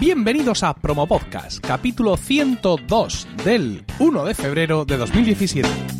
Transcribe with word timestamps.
Bienvenidos 0.00 0.62
a 0.62 0.72
Promo 0.72 1.06
Podcast, 1.06 1.60
capítulo 1.60 2.16
102 2.16 3.28
del 3.44 3.84
1 3.98 4.24
de 4.24 4.34
febrero 4.34 4.86
de 4.86 4.96
2017. 4.96 5.99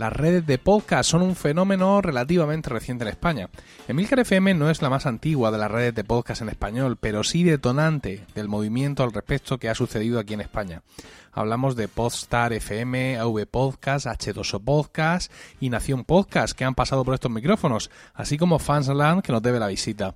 Las 0.00 0.14
redes 0.14 0.46
de 0.46 0.56
podcast 0.56 1.10
son 1.10 1.20
un 1.20 1.36
fenómeno 1.36 2.00
relativamente 2.00 2.70
reciente 2.70 3.04
en 3.04 3.10
España. 3.10 3.50
Emilcar 3.86 4.20
FM 4.20 4.54
no 4.54 4.70
es 4.70 4.80
la 4.80 4.88
más 4.88 5.04
antigua 5.04 5.50
de 5.50 5.58
las 5.58 5.70
redes 5.70 5.94
de 5.94 6.04
podcast 6.04 6.40
en 6.40 6.48
español, 6.48 6.96
pero 6.98 7.22
sí 7.22 7.44
detonante 7.44 8.24
del 8.34 8.48
movimiento 8.48 9.02
al 9.02 9.12
respecto 9.12 9.58
que 9.58 9.68
ha 9.68 9.74
sucedido 9.74 10.18
aquí 10.18 10.32
en 10.32 10.40
España. 10.40 10.80
Hablamos 11.32 11.76
de 11.76 11.86
Podstar 11.86 12.54
FM, 12.54 13.18
AV 13.18 13.46
Podcast, 13.46 14.06
H2O 14.06 14.64
Podcast 14.64 15.30
y 15.60 15.68
Nación 15.68 16.04
Podcast 16.04 16.56
que 16.56 16.64
han 16.64 16.74
pasado 16.74 17.04
por 17.04 17.12
estos 17.12 17.30
micrófonos, 17.30 17.90
así 18.14 18.38
como 18.38 18.58
Fansland 18.58 19.20
que 19.20 19.32
nos 19.32 19.42
debe 19.42 19.60
la 19.60 19.66
visita. 19.66 20.14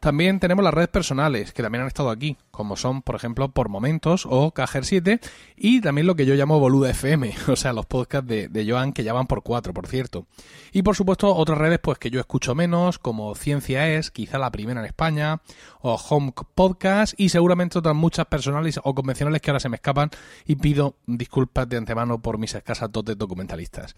También 0.00 0.40
tenemos 0.40 0.64
las 0.64 0.72
redes 0.72 0.88
personales, 0.88 1.52
que 1.52 1.62
también 1.62 1.82
han 1.82 1.88
estado 1.88 2.08
aquí, 2.08 2.38
como 2.58 2.74
son, 2.74 3.02
por 3.02 3.14
ejemplo, 3.14 3.52
Por 3.52 3.68
Momentos 3.68 4.26
o 4.28 4.50
Cajer 4.50 4.84
7, 4.84 5.20
y 5.56 5.80
también 5.80 6.08
lo 6.08 6.16
que 6.16 6.26
yo 6.26 6.34
llamo 6.34 6.58
Boluda 6.58 6.90
FM, 6.90 7.32
o 7.46 7.54
sea, 7.54 7.72
los 7.72 7.86
podcasts 7.86 8.26
de, 8.26 8.66
Joan, 8.68 8.92
que 8.92 9.04
ya 9.04 9.12
van 9.12 9.28
por 9.28 9.44
cuatro, 9.44 9.72
por 9.72 9.86
cierto. 9.86 10.26
Y 10.72 10.82
por 10.82 10.96
supuesto, 10.96 11.32
otras 11.32 11.56
redes 11.56 11.78
pues 11.78 11.98
que 11.98 12.10
yo 12.10 12.18
escucho 12.18 12.56
menos, 12.56 12.98
como 12.98 13.36
Ciencia 13.36 13.88
Es, 13.88 14.10
quizá 14.10 14.38
la 14.38 14.50
primera 14.50 14.80
en 14.80 14.86
España, 14.86 15.40
o 15.80 15.94
Home 15.94 16.32
Podcast, 16.56 17.14
y 17.16 17.28
seguramente 17.28 17.78
otras 17.78 17.94
muchas 17.94 18.26
personales 18.26 18.80
o 18.82 18.92
convencionales 18.92 19.40
que 19.40 19.52
ahora 19.52 19.60
se 19.60 19.68
me 19.68 19.76
escapan, 19.76 20.10
y 20.44 20.56
pido 20.56 20.96
disculpas 21.06 21.68
de 21.68 21.76
antemano 21.76 22.20
por 22.20 22.38
mis 22.38 22.56
escasas 22.56 22.90
dotes 22.90 23.16
documentalistas. 23.16 23.94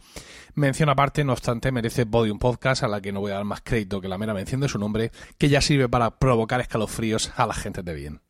Mención 0.54 0.90
aparte, 0.90 1.24
no 1.24 1.32
obstante, 1.32 1.72
merece 1.72 2.04
Podium 2.04 2.38
Podcast, 2.38 2.82
a 2.82 2.88
la 2.88 3.00
que 3.00 3.10
no 3.10 3.20
voy 3.20 3.32
a 3.32 3.36
dar 3.36 3.44
más 3.44 3.62
crédito 3.62 4.02
que 4.02 4.08
la 4.08 4.18
mera 4.18 4.34
mención 4.34 4.60
de 4.60 4.68
su 4.68 4.78
nombre, 4.78 5.12
que 5.38 5.48
ya 5.48 5.62
sirve 5.62 5.88
para 5.88 6.18
provocar 6.18 6.60
escalofríos 6.60 7.32
a 7.36 7.46
la 7.46 7.54
gente 7.54 7.82
de 7.82 7.94
bien. 7.94 8.29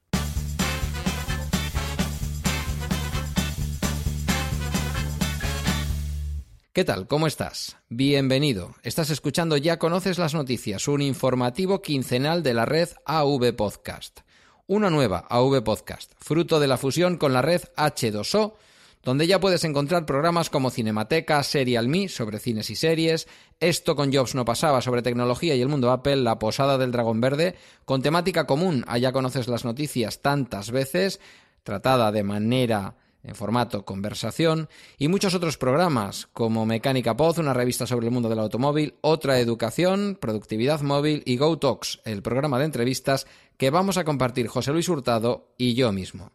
¿Qué 6.72 6.84
tal? 6.84 7.08
¿Cómo 7.08 7.26
estás? 7.26 7.78
Bienvenido. 7.88 8.76
Estás 8.84 9.10
escuchando 9.10 9.56
Ya 9.56 9.80
conoces 9.80 10.18
las 10.18 10.34
noticias, 10.34 10.86
un 10.86 11.02
informativo 11.02 11.82
quincenal 11.82 12.44
de 12.44 12.54
la 12.54 12.64
red 12.64 12.90
AV 13.06 13.56
Podcast. 13.56 14.20
Una 14.68 14.88
nueva 14.88 15.26
AV 15.28 15.64
Podcast, 15.64 16.12
fruto 16.20 16.60
de 16.60 16.68
la 16.68 16.76
fusión 16.76 17.16
con 17.16 17.32
la 17.32 17.42
red 17.42 17.62
H2O, 17.76 18.54
donde 19.02 19.26
ya 19.26 19.40
puedes 19.40 19.64
encontrar 19.64 20.06
programas 20.06 20.48
como 20.48 20.70
Cinemateca, 20.70 21.42
Serial 21.42 21.88
Me 21.88 22.08
sobre 22.08 22.38
cines 22.38 22.70
y 22.70 22.76
series, 22.76 23.26
Esto 23.58 23.96
con 23.96 24.12
Jobs 24.12 24.36
no 24.36 24.44
pasaba 24.44 24.80
sobre 24.80 25.02
tecnología 25.02 25.56
y 25.56 25.62
el 25.62 25.68
mundo 25.68 25.90
Apple, 25.90 26.18
La 26.18 26.38
Posada 26.38 26.78
del 26.78 26.92
Dragón 26.92 27.20
Verde, 27.20 27.56
con 27.84 28.00
temática 28.00 28.46
común, 28.46 28.84
allá 28.86 29.10
conoces 29.10 29.48
las 29.48 29.64
noticias 29.64 30.22
tantas 30.22 30.70
veces, 30.70 31.18
tratada 31.64 32.12
de 32.12 32.22
manera 32.22 32.94
en 33.22 33.34
formato 33.34 33.84
conversación, 33.84 34.68
y 34.98 35.08
muchos 35.08 35.34
otros 35.34 35.58
programas 35.58 36.28
como 36.32 36.66
Mecánica 36.66 37.16
Poz, 37.16 37.38
una 37.38 37.54
revista 37.54 37.86
sobre 37.86 38.06
el 38.06 38.12
mundo 38.12 38.28
del 38.28 38.38
automóvil, 38.38 38.94
Otra 39.00 39.38
Educación, 39.38 40.18
Productividad 40.20 40.80
Móvil 40.80 41.22
y 41.26 41.36
Go 41.36 41.58
Talks, 41.58 42.00
el 42.04 42.22
programa 42.22 42.58
de 42.58 42.64
entrevistas 42.64 43.26
que 43.56 43.70
vamos 43.70 43.96
a 43.96 44.04
compartir 44.04 44.48
José 44.48 44.72
Luis 44.72 44.88
Hurtado 44.88 45.52
y 45.58 45.74
yo 45.74 45.92
mismo. 45.92 46.32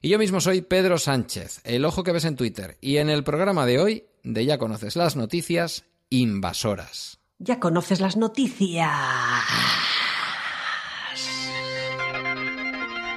Y 0.00 0.10
yo 0.10 0.18
mismo 0.18 0.40
soy 0.40 0.60
Pedro 0.60 0.98
Sánchez, 0.98 1.60
el 1.64 1.84
ojo 1.84 2.02
que 2.02 2.12
ves 2.12 2.24
en 2.24 2.36
Twitter, 2.36 2.76
y 2.80 2.98
en 2.98 3.08
el 3.08 3.24
programa 3.24 3.66
de 3.66 3.78
hoy, 3.78 4.04
de 4.22 4.44
Ya 4.44 4.58
conoces 4.58 4.96
las 4.96 5.16
noticias, 5.16 5.84
invasoras. 6.10 7.20
Ya 7.38 7.58
conoces 7.58 8.00
las 8.00 8.16
noticias. 8.16 8.90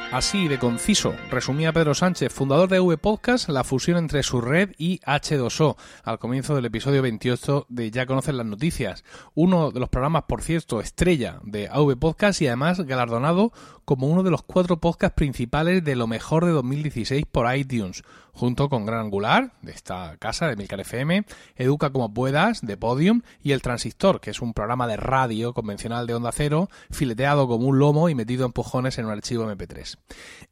Así 0.09 0.47
de 0.47 0.57
conciso, 0.57 1.13
resumía 1.29 1.73
Pedro 1.73 1.93
Sánchez, 1.93 2.31
fundador 2.31 2.69
de 2.69 2.79
V 2.79 2.97
Podcast, 2.97 3.49
la 3.49 3.65
fusión 3.65 3.97
entre 3.97 4.23
su 4.23 4.39
red 4.39 4.69
y 4.77 4.99
H2O, 5.01 5.75
al 6.01 6.17
comienzo 6.17 6.55
del 6.55 6.63
episodio 6.63 7.01
28 7.01 7.65
de 7.67 7.91
Ya 7.91 8.05
conocen 8.05 8.37
las 8.37 8.45
noticias, 8.45 9.03
uno 9.35 9.69
de 9.69 9.81
los 9.81 9.89
programas, 9.89 10.23
por 10.23 10.41
cierto, 10.41 10.79
estrella 10.79 11.41
de 11.43 11.67
AV 11.67 11.97
Podcast 11.97 12.41
y 12.41 12.47
además 12.47 12.79
galardonado 12.85 13.51
como 13.87 14.07
uno 14.07 14.21
de 14.21 14.31
los 14.31 14.43
cuatro 14.43 14.81
podcasts 14.81 15.15
principales 15.15 15.81
de 15.81 15.95
lo 15.95 16.07
mejor 16.07 16.43
de 16.43 16.51
2016 16.51 17.25
por 17.25 17.55
iTunes, 17.55 18.03
junto 18.33 18.67
con 18.67 18.85
Gran 18.85 18.99
Angular, 18.99 19.53
de 19.61 19.71
esta 19.71 20.17
casa, 20.17 20.49
de 20.49 20.57
Milcar 20.57 20.81
FM, 20.81 21.23
Educa 21.55 21.89
como 21.91 22.13
puedas, 22.13 22.59
de 22.59 22.75
Podium, 22.75 23.21
y 23.41 23.53
El 23.53 23.61
Transistor, 23.61 24.19
que 24.19 24.31
es 24.31 24.41
un 24.41 24.53
programa 24.53 24.87
de 24.87 24.97
radio 24.97 25.53
convencional 25.53 26.05
de 26.05 26.15
onda 26.15 26.33
cero, 26.33 26.69
fileteado 26.91 27.47
como 27.47 27.65
un 27.65 27.79
lomo 27.79 28.09
y 28.09 28.15
metido 28.15 28.45
en 28.45 28.51
pujones 28.51 28.97
en 28.97 29.05
un 29.05 29.11
archivo 29.11 29.49
MP3. 29.49 29.97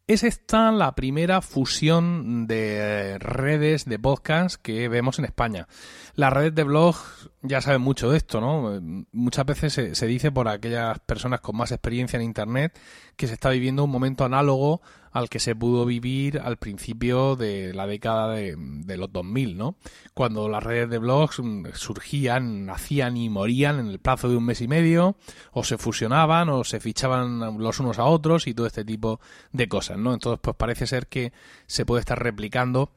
Es 0.08 0.24
esta 0.24 0.72
la 0.72 0.96
primera 0.96 1.42
fusión 1.42 2.48
de 2.48 3.18
redes 3.20 3.84
de 3.84 4.00
podcast 4.00 4.56
que 4.62 4.88
vemos 4.88 5.20
en 5.20 5.26
España. 5.26 5.68
Las 6.14 6.32
redes 6.32 6.56
de 6.56 6.64
blog 6.64 6.96
ya 7.42 7.60
saben 7.60 7.82
mucho 7.82 8.10
de 8.10 8.18
esto, 8.18 8.40
¿no? 8.40 8.80
Muchas 9.12 9.46
veces 9.46 9.74
se, 9.74 9.96
se, 9.96 10.08
dice 10.08 10.32
por 10.32 10.48
aquellas 10.48 11.00
personas 11.00 11.42
con 11.42 11.58
más 11.58 11.72
experiencia 11.72 12.18
en 12.18 12.24
Internet 12.24 12.80
que 13.16 13.28
se 13.28 13.34
está 13.34 13.50
viviendo 13.50 13.84
un 13.84 13.92
momento 13.92 14.26
análogo 14.26 14.82
al 15.12 15.30
que 15.30 15.40
se 15.40 15.56
pudo 15.56 15.86
vivir 15.86 16.40
al 16.40 16.58
principio 16.58 17.38
de 17.38 17.74
la 17.74 17.88
década 17.88 18.34
de, 18.34 18.56
de 18.58 18.98
los 18.98 19.14
2000, 19.14 19.58
¿no? 19.58 19.76
Cuando 20.14 20.50
las 20.50 20.62
redes 20.62 20.90
de 20.90 20.98
blogs 20.98 21.42
surgían, 21.74 22.66
nacían 22.66 23.16
y 23.16 23.30
morían 23.30 23.80
en 23.80 23.88
el 23.88 24.00
plazo 24.00 24.28
de 24.28 24.36
un 24.36 24.46
mes 24.46 24.60
y 24.60 24.68
medio, 24.68 25.16
o 25.54 25.64
se 25.64 25.78
fusionaban, 25.78 26.50
o 26.50 26.66
se 26.66 26.82
fichaban 26.82 27.40
los 27.60 27.80
unos 27.80 27.98
a 27.98 28.04
otros 28.04 28.48
y 28.48 28.54
todo 28.54 28.68
este 28.68 28.84
tipo 28.84 29.22
de 29.54 29.70
cosas, 29.70 29.98
¿no? 29.98 30.14
Entonces, 30.14 30.40
pues 30.42 30.56
parece 30.58 30.86
ser 30.86 31.08
que 31.08 31.32
se 31.66 31.86
puede 31.86 32.02
estar 32.02 32.22
replicando 32.22 32.92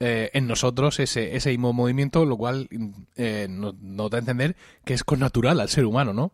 eh, 0.00 0.30
en 0.34 0.46
nosotros 0.46 0.98
ese, 0.98 1.36
ese 1.36 1.50
mismo 1.50 1.72
movimiento, 1.72 2.24
lo 2.24 2.36
cual 2.36 2.68
eh, 3.16 3.46
nos, 3.48 3.74
da 4.10 4.18
a 4.18 4.20
entender 4.20 4.56
que 4.84 4.94
es 4.94 5.04
connatural 5.04 5.60
al 5.60 5.68
ser 5.68 5.86
humano, 5.86 6.12
¿no? 6.12 6.32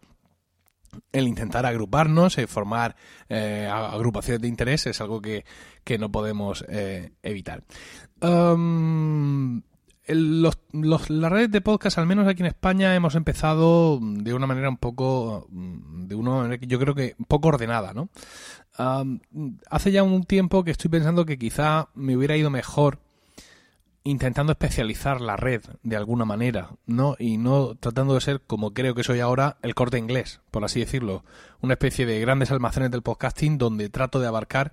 El 1.12 1.28
intentar 1.28 1.66
agruparnos, 1.66 2.38
eh, 2.38 2.46
formar 2.46 2.96
eh, 3.28 3.68
agrupaciones 3.70 4.40
de 4.42 4.48
interés 4.48 4.86
es 4.86 5.00
algo 5.00 5.20
que, 5.20 5.44
que 5.84 5.98
no 5.98 6.10
podemos 6.10 6.64
eh, 6.68 7.12
evitar. 7.22 7.64
Um, 8.20 9.62
los, 10.06 10.58
las 10.72 11.32
redes 11.32 11.50
de 11.50 11.60
podcast, 11.60 11.98
al 11.98 12.06
menos 12.06 12.26
aquí 12.26 12.42
en 12.42 12.48
España, 12.48 12.94
hemos 12.94 13.14
empezado 13.14 14.00
de 14.00 14.34
una 14.34 14.46
manera 14.46 14.68
un 14.68 14.76
poco, 14.76 15.46
de 15.50 16.14
una 16.14 16.30
manera 16.32 16.58
que 16.58 16.66
yo 16.66 16.78
creo 16.80 16.94
que 16.94 17.14
poco 17.28 17.48
ordenada, 17.48 17.92
¿no? 17.94 18.08
Um, 18.78 19.20
hace 19.70 19.92
ya 19.92 20.02
un 20.02 20.24
tiempo 20.24 20.64
que 20.64 20.70
estoy 20.70 20.90
pensando 20.90 21.26
que 21.26 21.38
quizá 21.38 21.88
me 21.94 22.16
hubiera 22.16 22.36
ido 22.36 22.50
mejor 22.50 22.98
intentando 24.02 24.52
especializar 24.52 25.20
la 25.20 25.36
red 25.36 25.62
de 25.82 25.96
alguna 25.96 26.24
manera, 26.24 26.70
¿no? 26.86 27.16
Y 27.18 27.36
no 27.36 27.74
tratando 27.74 28.14
de 28.14 28.20
ser, 28.20 28.40
como 28.46 28.72
creo 28.72 28.94
que 28.94 29.04
soy 29.04 29.20
ahora, 29.20 29.58
el 29.62 29.74
corte 29.74 29.98
inglés, 29.98 30.40
por 30.50 30.64
así 30.64 30.80
decirlo. 30.80 31.24
Una 31.60 31.74
especie 31.74 32.06
de 32.06 32.20
grandes 32.20 32.50
almacenes 32.50 32.90
del 32.90 33.02
podcasting 33.02 33.58
donde 33.58 33.90
trato 33.90 34.20
de 34.20 34.26
abarcar 34.26 34.72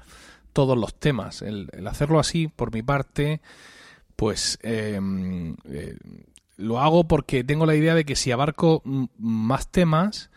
todos 0.53 0.77
los 0.77 0.95
temas. 0.95 1.41
El, 1.41 1.69
hacerlo 1.87 2.19
así, 2.19 2.47
por 2.47 2.73
mi 2.73 2.83
parte, 2.83 3.41
pues 4.15 4.59
eh, 4.63 4.99
eh, 5.65 5.97
lo 6.55 6.79
hago 6.79 7.07
porque 7.07 7.43
tengo 7.43 7.65
la 7.65 7.75
idea 7.75 7.95
de 7.95 8.05
que 8.05 8.15
si 8.15 8.31
abarco 8.31 8.81
más 9.17 9.69
temas, 9.69 10.31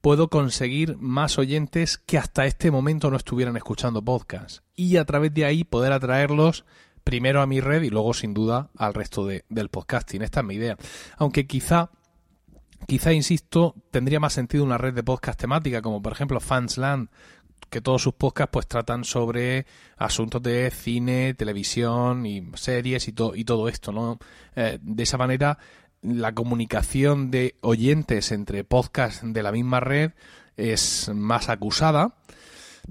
puedo 0.00 0.28
conseguir 0.28 0.96
más 0.98 1.38
oyentes 1.38 1.98
que 1.98 2.18
hasta 2.18 2.46
este 2.46 2.70
momento 2.70 3.10
no 3.10 3.16
estuvieran 3.16 3.56
escuchando 3.56 4.02
podcast. 4.02 4.64
Y 4.76 4.96
a 4.96 5.04
través 5.04 5.34
de 5.34 5.44
ahí 5.44 5.64
poder 5.64 5.92
atraerlos 5.92 6.64
primero 7.10 7.42
a 7.42 7.46
mi 7.46 7.60
red 7.60 7.82
y 7.82 7.90
luego 7.90 8.14
sin 8.14 8.32
duda 8.32 8.70
al 8.76 8.94
resto 8.94 9.26
de, 9.26 9.44
del 9.48 9.68
podcasting. 9.68 10.22
Esta 10.22 10.40
es 10.40 10.46
mi 10.46 10.54
idea. 10.54 10.76
Aunque 11.16 11.44
quizá, 11.44 11.90
quizá, 12.86 13.12
insisto, 13.12 13.74
tendría 13.90 14.20
más 14.20 14.32
sentido 14.32 14.62
una 14.62 14.78
red 14.78 14.94
de 14.94 15.02
podcast 15.02 15.40
temática, 15.40 15.82
como 15.82 16.00
por 16.00 16.12
ejemplo 16.12 16.38
Fansland, 16.38 17.08
que 17.68 17.80
todos 17.80 18.00
sus 18.00 18.14
podcasts 18.14 18.52
pues 18.52 18.68
tratan 18.68 19.02
sobre 19.02 19.66
asuntos 19.96 20.40
de 20.40 20.70
cine, 20.70 21.34
televisión 21.34 22.26
y 22.26 22.48
series 22.54 23.08
y, 23.08 23.14
y 23.34 23.44
todo 23.44 23.68
esto, 23.68 23.90
¿no? 23.90 24.20
Eh, 24.54 24.78
de 24.80 25.02
esa 25.02 25.18
manera 25.18 25.58
la 26.02 26.32
comunicación 26.32 27.32
de 27.32 27.56
oyentes 27.60 28.30
entre 28.30 28.62
podcasts 28.62 29.22
de 29.24 29.42
la 29.42 29.50
misma 29.50 29.80
red 29.80 30.12
es 30.56 31.10
más 31.12 31.48
acusada 31.48 32.14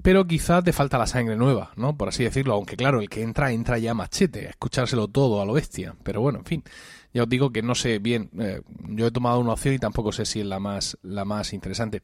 pero 0.02 0.26
quizás 0.26 0.64
te 0.64 0.72
falta 0.72 0.98
la 0.98 1.06
sangre 1.06 1.36
nueva, 1.36 1.72
¿no? 1.76 1.96
Por 1.96 2.08
así 2.08 2.24
decirlo, 2.24 2.54
aunque 2.54 2.76
claro, 2.76 3.00
el 3.00 3.08
que 3.08 3.22
entra, 3.22 3.52
entra 3.52 3.78
ya 3.78 3.94
machete, 3.94 4.46
a 4.46 4.50
escuchárselo 4.50 5.08
todo 5.08 5.40
a 5.40 5.44
lo 5.44 5.52
bestia. 5.52 5.94
Pero 6.02 6.20
bueno, 6.20 6.38
en 6.38 6.44
fin, 6.44 6.64
ya 7.12 7.24
os 7.24 7.28
digo 7.28 7.50
que 7.50 7.62
no 7.62 7.74
sé 7.74 7.98
bien, 7.98 8.30
eh, 8.38 8.62
yo 8.88 9.08
he 9.08 9.10
tomado 9.10 9.40
una 9.40 9.52
opción 9.52 9.74
y 9.74 9.78
tampoco 9.78 10.12
sé 10.12 10.24
si 10.24 10.40
es 10.40 10.46
la 10.46 10.60
más, 10.60 10.96
la 11.02 11.24
más 11.24 11.52
interesante. 11.52 12.00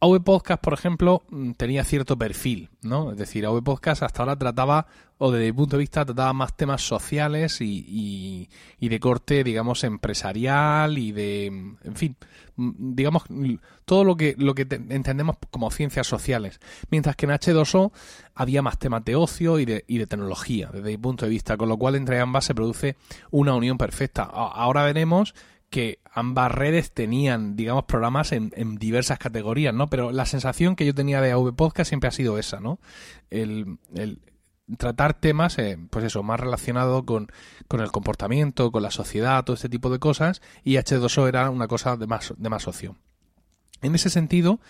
AV 0.00 0.22
Podcast, 0.22 0.62
por 0.62 0.72
ejemplo, 0.72 1.22
mm, 1.28 1.52
tenía 1.52 1.84
cierto 1.84 2.16
perfil, 2.16 2.70
¿no? 2.82 3.12
Es 3.12 3.18
decir, 3.18 3.44
AV 3.44 3.62
Podcast 3.62 4.02
hasta 4.02 4.22
ahora 4.22 4.36
trataba, 4.36 4.86
o 5.18 5.30
desde 5.30 5.46
mi 5.46 5.52
punto 5.52 5.76
de 5.76 5.80
vista, 5.80 6.06
trataba 6.06 6.32
más 6.32 6.56
temas 6.56 6.82
sociales 6.82 7.60
y, 7.60 8.48
y, 8.78 8.88
de 8.88 9.00
corte, 9.00 9.44
digamos, 9.44 9.84
empresarial 9.84 10.96
y 10.96 11.12
de, 11.12 11.46
en 11.46 11.96
fin, 11.96 12.16
mm, 12.18 12.45
digamos, 12.56 13.24
todo 13.84 14.04
lo 14.04 14.16
que, 14.16 14.34
lo 14.38 14.54
que 14.54 14.66
entendemos 14.70 15.36
como 15.50 15.70
ciencias 15.70 16.06
sociales. 16.06 16.60
Mientras 16.90 17.16
que 17.16 17.26
en 17.26 17.32
H2O 17.32 17.92
había 18.34 18.62
más 18.62 18.78
temas 18.78 19.04
de 19.04 19.16
ocio 19.16 19.58
y 19.58 19.64
de, 19.64 19.84
y 19.86 19.98
de 19.98 20.06
tecnología, 20.06 20.70
desde 20.72 20.90
mi 20.90 20.98
punto 20.98 21.24
de 21.24 21.30
vista, 21.30 21.56
con 21.56 21.68
lo 21.68 21.76
cual 21.76 21.94
entre 21.96 22.20
ambas 22.20 22.44
se 22.44 22.54
produce 22.54 22.96
una 23.30 23.54
unión 23.54 23.78
perfecta. 23.78 24.22
Ahora 24.22 24.84
veremos 24.84 25.34
que 25.70 25.98
ambas 26.12 26.52
redes 26.52 26.92
tenían, 26.92 27.56
digamos, 27.56 27.84
programas 27.84 28.32
en, 28.32 28.50
diversas 28.76 29.18
categorías, 29.18 29.74
¿no? 29.74 29.88
Pero 29.88 30.12
la 30.12 30.26
sensación 30.26 30.76
que 30.76 30.86
yo 30.86 30.94
tenía 30.94 31.20
de 31.20 31.32
AV 31.32 31.54
Podcast 31.54 31.88
siempre 31.88 32.08
ha 32.08 32.12
sido 32.12 32.38
esa, 32.38 32.60
¿no? 32.60 32.78
El, 33.30 33.78
tratar 34.78 35.14
temas, 35.14 35.58
eh, 35.58 35.78
pues 35.90 36.04
eso, 36.04 36.22
más 36.22 36.40
relacionado 36.40 37.04
con, 37.04 37.28
con, 37.68 37.80
el 37.80 37.92
comportamiento, 37.92 38.72
con 38.72 38.82
la 38.82 38.90
sociedad, 38.90 39.44
todo 39.44 39.54
este 39.54 39.68
tipo 39.68 39.90
de 39.90 39.98
cosas, 39.98 40.42
y 40.64 40.74
H2O 40.74 41.28
era 41.28 41.50
una 41.50 41.68
cosa 41.68 41.96
de 41.96 42.06
más, 42.06 42.34
de 42.36 42.48
más 42.48 42.66
ocio. 42.66 42.96
En 43.82 43.94
ese 43.94 44.10
sentido, 44.10 44.60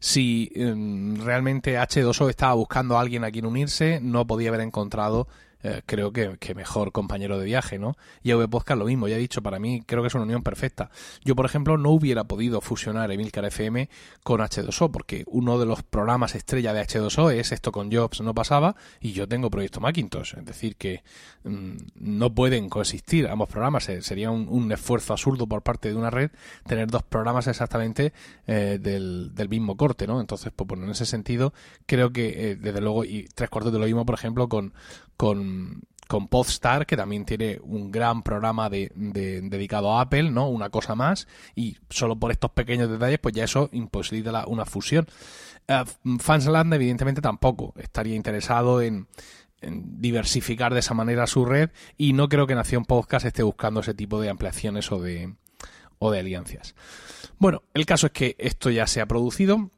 si 0.00 0.50
em, 0.54 1.16
realmente 1.16 1.78
H2O 1.78 2.28
estaba 2.28 2.54
buscando 2.54 2.96
a 2.96 3.00
alguien 3.00 3.24
a 3.24 3.30
quien 3.30 3.46
unirse, 3.46 4.00
no 4.02 4.26
podía 4.26 4.48
haber 4.48 4.62
encontrado 4.62 5.28
eh, 5.66 5.80
creo 5.86 6.12
que, 6.12 6.54
mejor 6.54 6.92
compañero 6.92 7.38
de 7.38 7.46
viaje, 7.46 7.78
¿no? 7.78 7.96
Y 8.22 8.32
AV 8.32 8.50
Podcast 8.50 8.78
lo 8.78 8.84
mismo, 8.84 9.08
ya 9.08 9.16
he 9.16 9.18
dicho, 9.18 9.42
para 9.42 9.58
mí 9.58 9.82
creo 9.86 10.02
que 10.02 10.08
es 10.08 10.14
una 10.14 10.24
unión 10.24 10.42
perfecta. 10.42 10.90
Yo, 11.24 11.34
por 11.34 11.46
ejemplo, 11.46 11.78
no 11.78 11.88
hubiera 11.88 12.24
podido 12.24 12.60
fusionar 12.60 13.10
Emilcar 13.10 13.46
FM 13.46 13.88
con 14.22 14.42
H2O, 14.42 14.90
porque 14.90 15.24
uno 15.26 15.58
de 15.58 15.64
los 15.64 15.82
programas 15.82 16.34
estrella 16.34 16.74
de 16.74 16.82
H2O 16.82 17.32
es 17.32 17.50
esto 17.50 17.72
con 17.72 17.90
Jobs 17.90 18.20
no 18.20 18.34
pasaba, 18.34 18.76
y 19.00 19.12
yo 19.12 19.26
tengo 19.26 19.48
Proyecto 19.48 19.80
Macintosh, 19.80 20.34
es 20.36 20.44
decir, 20.44 20.76
que 20.76 21.02
mm, 21.44 21.76
no 21.94 22.34
pueden 22.34 22.68
coexistir 22.68 23.26
ambos 23.26 23.48
programas, 23.48 23.88
eh, 23.88 24.02
sería 24.02 24.30
un, 24.30 24.70
esfuerzo 24.70 25.14
absurdo 25.14 25.46
por 25.46 25.62
parte 25.62 25.88
de 25.88 25.94
una 25.94 26.10
red 26.10 26.30
tener 26.66 26.88
dos 26.88 27.04
programas 27.04 27.46
exactamente 27.46 28.12
eh, 28.46 28.78
del, 28.78 29.32
mismo 29.48 29.78
corte, 29.78 30.06
¿no? 30.06 30.20
Entonces, 30.20 30.52
pues 30.54 30.68
bueno, 30.68 30.84
en 30.84 30.90
ese 30.90 31.06
sentido, 31.06 31.54
creo 31.86 32.12
que 32.12 32.56
desde 32.60 32.80
luego, 32.82 33.04
y 33.04 33.28
tres 33.34 33.48
cuartos 33.48 33.72
de 33.72 33.78
lo 33.78 33.86
mismo, 33.86 34.04
por 34.04 34.14
ejemplo, 34.14 34.48
con 34.48 34.74
con, 35.16 35.53
con 36.06 36.28
Podstar, 36.28 36.86
que 36.86 36.96
también 36.96 37.24
tiene 37.24 37.58
un 37.62 37.90
gran 37.90 38.22
programa 38.22 38.68
de, 38.68 38.90
dedicado 38.94 39.92
a 39.92 40.02
Apple, 40.02 40.30
¿no? 40.30 40.48
Una 40.48 40.70
cosa 40.70 40.94
más, 40.94 41.26
y 41.54 41.76
solo 41.88 42.16
por 42.16 42.30
estos 42.30 42.50
pequeños 42.50 42.90
detalles, 42.90 43.18
pues 43.18 43.34
ya 43.34 43.44
eso 43.44 43.68
imposibilita 43.72 44.46
una 44.46 44.64
fusión. 44.64 45.06
Uh, 45.66 46.18
Fansland, 46.18 46.74
evidentemente, 46.74 47.22
tampoco 47.22 47.74
estaría 47.78 48.14
interesado 48.14 48.82
en, 48.82 49.08
diversificar 49.66 50.74
de 50.74 50.80
esa 50.80 50.92
manera 50.92 51.26
su 51.26 51.46
red, 51.46 51.70
y 51.96 52.12
no 52.12 52.28
creo 52.28 52.46
que 52.46 52.54
Nación 52.54 52.84
Podcast 52.84 53.24
esté 53.24 53.42
buscando 53.42 53.80
ese 53.80 53.94
tipo 53.94 54.20
de 54.20 54.28
ampliaciones 54.28 54.92
o 54.92 55.00
de, 55.00 55.34
o 55.98 56.10
de 56.10 56.18
alianzas. 56.20 56.74
Bueno, 57.38 57.62
el 57.72 57.86
caso 57.86 58.06
es 58.06 58.12
que 58.12 58.36
esto 58.38 58.70
ya 58.70 58.86
se 58.86 59.00
ha 59.00 59.06
producido. 59.06 59.70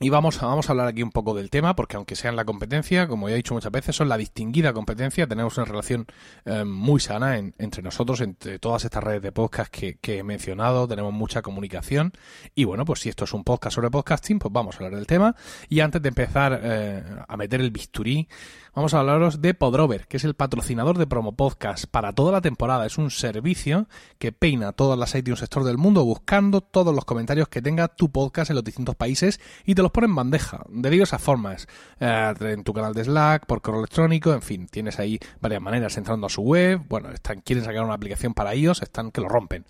Y 0.00 0.10
vamos, 0.10 0.40
vamos 0.40 0.68
a 0.68 0.72
hablar 0.72 0.86
aquí 0.86 1.02
un 1.02 1.10
poco 1.10 1.34
del 1.34 1.50
tema, 1.50 1.74
porque 1.74 1.96
aunque 1.96 2.14
sean 2.14 2.36
la 2.36 2.44
competencia, 2.44 3.08
como 3.08 3.28
ya 3.28 3.34
he 3.34 3.38
dicho 3.38 3.54
muchas 3.54 3.72
veces, 3.72 3.96
son 3.96 4.08
la 4.08 4.16
distinguida 4.16 4.72
competencia, 4.72 5.26
tenemos 5.26 5.56
una 5.56 5.64
relación 5.64 6.06
eh, 6.44 6.62
muy 6.64 7.00
sana 7.00 7.36
entre 7.36 7.82
nosotros, 7.82 8.20
entre 8.20 8.60
todas 8.60 8.84
estas 8.84 9.02
redes 9.02 9.22
de 9.22 9.32
podcast 9.32 9.74
que, 9.74 9.98
he 10.18 10.22
mencionado, 10.22 10.86
tenemos 10.86 11.12
mucha 11.12 11.42
comunicación. 11.42 12.12
Y 12.54 12.62
bueno, 12.62 12.84
pues 12.84 13.00
si 13.00 13.08
esto 13.08 13.24
es 13.24 13.32
un 13.32 13.42
podcast 13.42 13.74
sobre 13.74 13.90
podcasting, 13.90 14.38
pues 14.38 14.52
vamos 14.52 14.76
a 14.76 14.78
hablar 14.78 14.94
del 14.94 15.06
tema. 15.08 15.34
Y 15.68 15.80
antes 15.80 16.00
de 16.00 16.10
empezar 16.10 16.60
eh, 16.62 17.02
a 17.26 17.36
meter 17.36 17.60
el 17.60 17.72
bisturí, 17.72 18.28
vamos 18.74 18.94
a 18.94 19.00
hablaros 19.00 19.40
de 19.40 19.54
Podrover, 19.54 20.06
que 20.06 20.16
es 20.16 20.24
el 20.24 20.34
patrocinador 20.34 20.98
de 20.98 21.06
Promo 21.06 21.32
Podcast 21.32 21.86
para 21.86 22.12
toda 22.12 22.32
la 22.32 22.40
temporada. 22.40 22.86
Es 22.86 22.98
un 22.98 23.10
servicio 23.10 23.88
que 24.18 24.32
peina 24.32 24.72
todas 24.72 24.98
las 24.98 25.14
iTunes 25.14 25.42
Store 25.42 25.66
del 25.66 25.78
mundo 25.78 26.04
buscando 26.04 26.60
todos 26.60 26.94
los 26.94 27.04
comentarios 27.04 27.48
que 27.48 27.62
tenga 27.62 27.88
tu 27.88 28.10
podcast 28.10 28.50
en 28.50 28.56
los 28.56 28.64
distintos 28.64 28.96
países 28.96 29.40
y 29.64 29.74
te 29.74 29.82
los 29.82 29.90
pone 29.90 30.06
en 30.06 30.14
bandeja 30.14 30.64
de 30.68 30.90
diversas 30.90 31.22
formas. 31.22 31.66
Eh, 32.00 32.34
en 32.40 32.64
tu 32.64 32.72
canal 32.72 32.94
de 32.94 33.04
Slack, 33.04 33.46
por 33.46 33.60
correo 33.60 33.80
electrónico, 33.80 34.32
en 34.32 34.42
fin, 34.42 34.66
tienes 34.66 34.98
ahí 34.98 35.18
varias 35.40 35.62
maneras 35.62 35.96
entrando 35.96 36.26
a 36.26 36.30
su 36.30 36.42
web. 36.42 36.80
Bueno, 36.88 37.10
están, 37.10 37.40
quieren 37.40 37.64
sacar 37.64 37.84
una 37.84 37.94
aplicación 37.94 38.34
para 38.34 38.54
ellos, 38.54 38.82
están 38.82 39.10
que 39.10 39.20
lo 39.20 39.28
rompen 39.28 39.64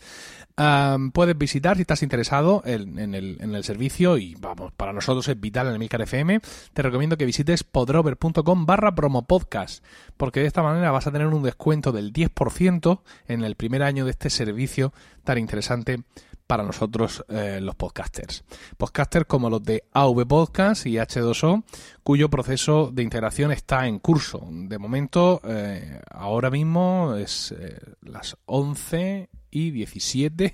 puedes 1.12 1.38
visitar 1.38 1.76
si 1.76 1.82
estás 1.82 2.02
interesado 2.02 2.62
en, 2.64 3.14
el, 3.14 3.64
servicio 3.64 4.18
y 4.18 4.34
vamos, 4.40 4.72
para 4.72 4.92
nosotros 4.92 5.28
es 5.28 5.38
vital 5.38 5.68
en 5.68 5.74
el 5.74 5.78
Milcar 5.78 6.02
FM. 6.02 6.40
Te 6.72 6.82
recomiendo 6.82 7.16
que 7.16 7.24
visites 7.24 7.62
podrover.com 7.62 8.66
barra 8.66 8.87
promopodcast 8.94 9.84
porque 10.18 10.40
de 10.40 10.46
esta 10.46 10.62
manera 10.62 10.90
vas 10.90 11.06
a 11.06 11.12
tener 11.12 11.28
un 11.28 11.42
descuento 11.42 11.92
del 11.92 12.12
10% 12.12 13.00
en 13.28 13.44
el 13.44 13.54
primer 13.54 13.82
año 13.82 14.04
de 14.04 14.10
este 14.10 14.28
servicio 14.28 14.92
tan 15.24 15.38
interesante 15.38 16.02
para 16.46 16.64
nosotros 16.64 17.24
eh, 17.28 17.60
los 17.62 17.76
podcasters. 17.76 18.42
Podcasters 18.76 19.26
como 19.26 19.50
los 19.50 19.62
de 19.62 19.84
AV 19.92 20.26
Podcast 20.26 20.86
y 20.86 20.94
H2O, 20.94 21.62
cuyo 22.02 22.30
proceso 22.30 22.90
de 22.90 23.02
integración 23.02 23.52
está 23.52 23.86
en 23.86 23.98
curso. 23.98 24.48
De 24.50 24.78
momento, 24.78 25.40
eh, 25.44 26.00
ahora 26.10 26.50
mismo 26.50 27.14
es 27.16 27.52
eh, 27.52 27.78
las 28.00 28.36
11 28.46 29.28
y 29.50 29.70
17 29.70 30.52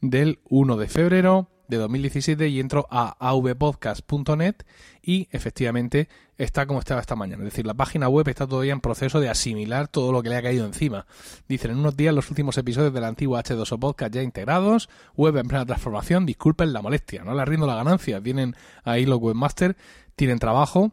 del 0.00 0.40
1 0.48 0.76
de 0.78 0.88
febrero 0.88 1.50
de 1.68 1.76
2017 1.76 2.48
y 2.48 2.60
entro 2.60 2.86
a 2.90 3.16
avpodcast.net 3.18 4.56
y 5.06 5.28
efectivamente 5.30 6.08
está 6.36 6.66
como 6.66 6.80
estaba 6.80 7.00
esta 7.00 7.14
mañana. 7.14 7.44
Es 7.44 7.52
decir, 7.52 7.64
la 7.64 7.74
página 7.74 8.08
web 8.08 8.28
está 8.28 8.46
todavía 8.46 8.72
en 8.72 8.80
proceso 8.80 9.20
de 9.20 9.28
asimilar 9.28 9.86
todo 9.86 10.10
lo 10.10 10.20
que 10.20 10.28
le 10.28 10.36
ha 10.36 10.42
caído 10.42 10.66
encima. 10.66 11.06
Dicen 11.48 11.70
en 11.70 11.78
unos 11.78 11.96
días 11.96 12.12
los 12.12 12.28
últimos 12.28 12.58
episodios 12.58 12.92
de 12.92 13.00
la 13.00 13.06
antigua 13.06 13.42
H2O 13.42 13.78
Podcast 13.78 14.12
ya 14.12 14.22
integrados, 14.22 14.90
web 15.16 15.36
en 15.36 15.46
plena 15.46 15.64
transformación, 15.64 16.26
disculpen 16.26 16.72
la 16.72 16.82
molestia, 16.82 17.22
no 17.22 17.34
le 17.34 17.44
rindo 17.44 17.68
la 17.68 17.76
ganancia, 17.76 18.20
tienen 18.20 18.56
ahí 18.82 19.06
los 19.06 19.20
webmasters, 19.20 19.76
tienen 20.16 20.40
trabajo 20.40 20.90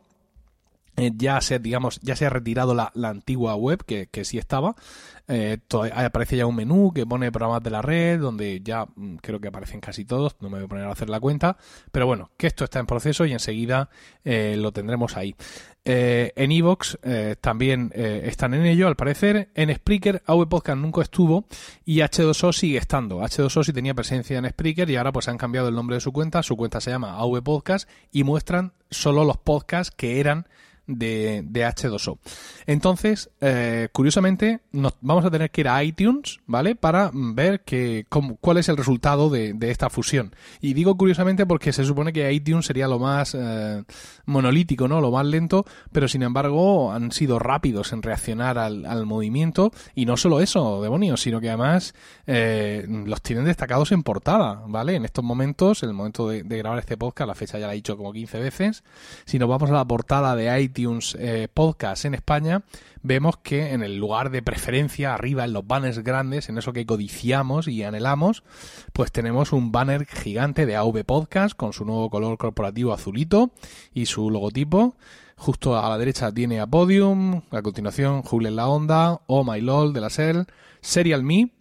eh, 0.95 1.12
ya 1.15 1.41
se 1.41 1.57
digamos 1.57 2.00
ya 2.01 2.15
se 2.15 2.25
ha 2.25 2.29
retirado 2.29 2.75
la, 2.75 2.91
antigua 3.03 3.55
web 3.55 3.83
que, 3.85 4.07
que 4.07 4.25
sí 4.25 4.38
estaba. 4.38 4.75
Eh, 5.27 5.57
aparece 5.95 6.35
ya 6.35 6.45
un 6.45 6.55
menú 6.55 6.91
que 6.93 7.05
pone 7.05 7.31
programas 7.31 7.63
de 7.63 7.69
la 7.69 7.81
red 7.81 8.19
donde 8.19 8.59
ya 8.62 8.85
mm, 8.95 9.15
creo 9.15 9.39
que 9.39 9.47
aparecen 9.47 9.79
casi 9.79 10.03
todos 10.03 10.35
no 10.41 10.50
me 10.50 10.57
voy 10.57 10.65
a 10.65 10.67
poner 10.67 10.85
a 10.85 10.91
hacer 10.91 11.09
la 11.09 11.19
cuenta. 11.19 11.57
Pero 11.91 12.05
bueno 12.05 12.29
que 12.38 12.47
esto 12.47 12.63
está 12.63 12.79
en 12.79 12.85
proceso 12.85 13.25
y 13.25 13.31
enseguida 13.31 13.89
eh, 14.23 14.55
lo 14.57 14.71
tendremos 14.71 15.17
ahí. 15.17 15.35
En 15.85 16.53
Evox 16.53 16.97
también 17.41 17.91
están 17.93 18.53
en 18.53 18.65
ello 18.65 18.88
al 18.88 18.95
parecer. 18.95 19.50
En 19.53 19.73
Spreaker 19.75 20.23
AV 20.25 20.47
Podcast 20.47 20.77
nunca 20.77 21.01
estuvo 21.01 21.43
y 21.83 21.97
H2O 21.97 22.53
sigue 22.53 22.77
estando. 22.77 23.19
H2O 23.19 23.65
sí 23.65 23.73
tenía 23.73 23.93
presencia 23.93 24.38
en 24.38 24.50
Spreaker 24.50 24.89
y 24.89 24.95
ahora 24.95 25.12
pues 25.12 25.27
han 25.27 25.38
cambiado 25.38 25.67
el 25.67 25.75
nombre 25.75 25.97
de 25.97 26.00
su 26.00 26.13
cuenta. 26.13 26.41
Su 26.41 26.55
cuenta 26.55 26.79
se 26.79 26.91
llama 26.91 27.17
AV 27.17 27.43
Podcast 27.43 27.89
y 28.13 28.23
muestran 28.23 28.71
solo 28.91 29.25
los 29.25 29.35
podcasts 29.35 29.93
que 29.93 30.21
eran 30.21 30.47
de, 30.87 31.43
H2O. 31.53 32.17
Entonces, 32.65 33.29
eh, 33.41 33.89
curiosamente, 33.91 34.61
nos 34.71 34.93
vamos 35.01 35.25
a 35.25 35.31
tener 35.31 35.49
que 35.51 35.61
ir 35.61 35.67
a 35.67 35.83
iTunes, 35.83 36.39
¿vale? 36.45 36.75
Para 36.75 37.11
ver 37.13 37.61
que, 37.61 38.05
cuál 38.41 38.57
es 38.57 38.69
el 38.69 38.77
resultado 38.77 39.29
de, 39.29 39.55
esta 39.61 39.89
fusión. 39.89 40.35
Y 40.61 40.73
digo 40.73 40.97
curiosamente 40.97 41.45
porque 41.45 41.71
se 41.71 41.85
supone 41.85 42.11
que 42.11 42.31
iTunes 42.31 42.65
sería 42.65 42.87
lo 42.87 42.99
más 42.99 43.35
eh, 43.35 43.83
monolítico, 44.25 44.87
¿no? 44.87 44.99
Lo 45.01 45.11
más 45.11 45.25
lento, 45.25 45.65
pero 45.91 46.07
sin 46.07 46.23
embargo 46.23 46.91
han 46.91 47.11
sido 47.11 47.39
rápidos 47.39 47.93
en 47.93 48.01
reaccionar 48.01 48.57
al, 48.57 49.05
movimiento. 49.05 49.71
Y 49.95 50.05
no 50.05 50.17
solo 50.17 50.39
eso, 50.39 50.81
demonios, 50.81 51.21
sino 51.21 51.41
que 51.41 51.49
además 51.49 51.93
eh, 52.27 52.85
los 52.87 53.21
tienen 53.21 53.45
destacados 53.45 53.91
en 53.91 54.03
portada, 54.03 54.63
¿vale? 54.67 54.95
En 54.95 55.05
estos 55.05 55.23
momentos, 55.23 55.83
en 55.83 55.89
el 55.89 55.95
momento 55.95 56.29
de 56.29 56.43
grabar 56.43 56.79
este 56.79 56.97
podcast, 56.97 57.27
la 57.27 57.35
fecha 57.35 57.57
ya 57.59 57.67
la 57.67 57.73
he 57.73 57.77
dicho 57.77 57.97
como 57.97 58.13
15 58.13 58.39
veces. 58.39 58.83
Si 59.25 59.39
nos 59.39 59.49
vamos 59.49 59.69
a 59.69 59.73
la 59.73 59.85
portada 59.85 60.35
de 60.35 60.61
iTunes, 60.61 60.72
eh, 60.75 61.47
Podcast 61.53 62.05
en 62.05 62.13
España, 62.13 62.63
vemos 63.01 63.37
que 63.37 63.73
en 63.73 63.83
el 63.83 63.97
lugar 63.97 64.31
de 64.31 64.41
preferencia, 64.41 65.13
arriba 65.13 65.45
en 65.45 65.53
los 65.53 65.65
banners 65.65 65.99
grandes, 65.99 66.49
en 66.49 66.57
eso 66.57 66.73
que 66.73 66.85
codiciamos 66.85 67.67
y 67.67 67.83
anhelamos, 67.83 68.43
pues 68.93 69.11
tenemos 69.11 69.51
un 69.51 69.71
banner 69.71 70.05
gigante 70.05 70.65
de 70.65 70.75
AV 70.75 71.03
Podcast 71.05 71.55
con 71.55 71.73
su 71.73 71.85
nuevo 71.85 72.09
color 72.09 72.37
corporativo 72.37 72.93
azulito 72.93 73.51
y 73.93 74.07
su 74.07 74.29
logotipo. 74.29 74.95
Justo 75.35 75.77
a 75.77 75.89
la 75.89 75.97
derecha 75.97 76.31
tiene 76.31 76.59
a 76.59 76.67
Podium, 76.67 77.41
a 77.51 77.61
continuación 77.61 78.21
Jules 78.21 78.53
la 78.53 78.67
Onda, 78.67 79.21
Oh 79.27 79.43
My 79.43 79.61
LOL 79.61 79.93
de 79.93 80.01
la 80.01 80.09
SEL, 80.09 80.45
Serial 80.81 81.23
Me, 81.23 81.51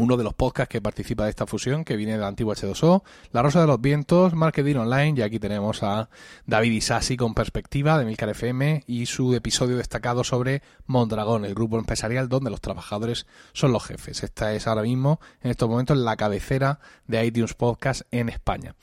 uno 0.00 0.16
de 0.16 0.24
los 0.24 0.32
podcasts 0.32 0.72
que 0.72 0.80
participa 0.80 1.24
de 1.24 1.30
esta 1.30 1.46
fusión, 1.46 1.84
que 1.84 1.96
viene 1.96 2.12
de 2.12 2.18
la 2.18 2.28
antigua 2.28 2.54
H2O, 2.54 3.02
La 3.32 3.42
Rosa 3.42 3.60
de 3.60 3.66
los 3.66 3.80
Vientos, 3.80 4.32
Marketing 4.34 4.76
Online, 4.76 5.14
y 5.18 5.22
aquí 5.22 5.38
tenemos 5.38 5.82
a 5.82 6.08
David 6.46 6.72
Isasi 6.72 7.18
con 7.18 7.34
perspectiva 7.34 7.98
de 7.98 8.06
Milcar 8.06 8.30
FM 8.30 8.84
y 8.86 9.04
su 9.04 9.34
episodio 9.34 9.76
destacado 9.76 10.24
sobre 10.24 10.62
Mondragón, 10.86 11.44
el 11.44 11.54
grupo 11.54 11.78
empresarial 11.78 12.30
donde 12.30 12.50
los 12.50 12.62
trabajadores 12.62 13.26
son 13.52 13.72
los 13.72 13.84
jefes. 13.84 14.22
Esta 14.22 14.54
es 14.54 14.66
ahora 14.66 14.82
mismo, 14.82 15.20
en 15.42 15.50
estos 15.50 15.68
momentos, 15.68 15.98
la 15.98 16.16
cabecera 16.16 16.80
de 17.06 17.26
iTunes 17.26 17.52
Podcast 17.52 18.02
en 18.10 18.30
España. 18.30 18.74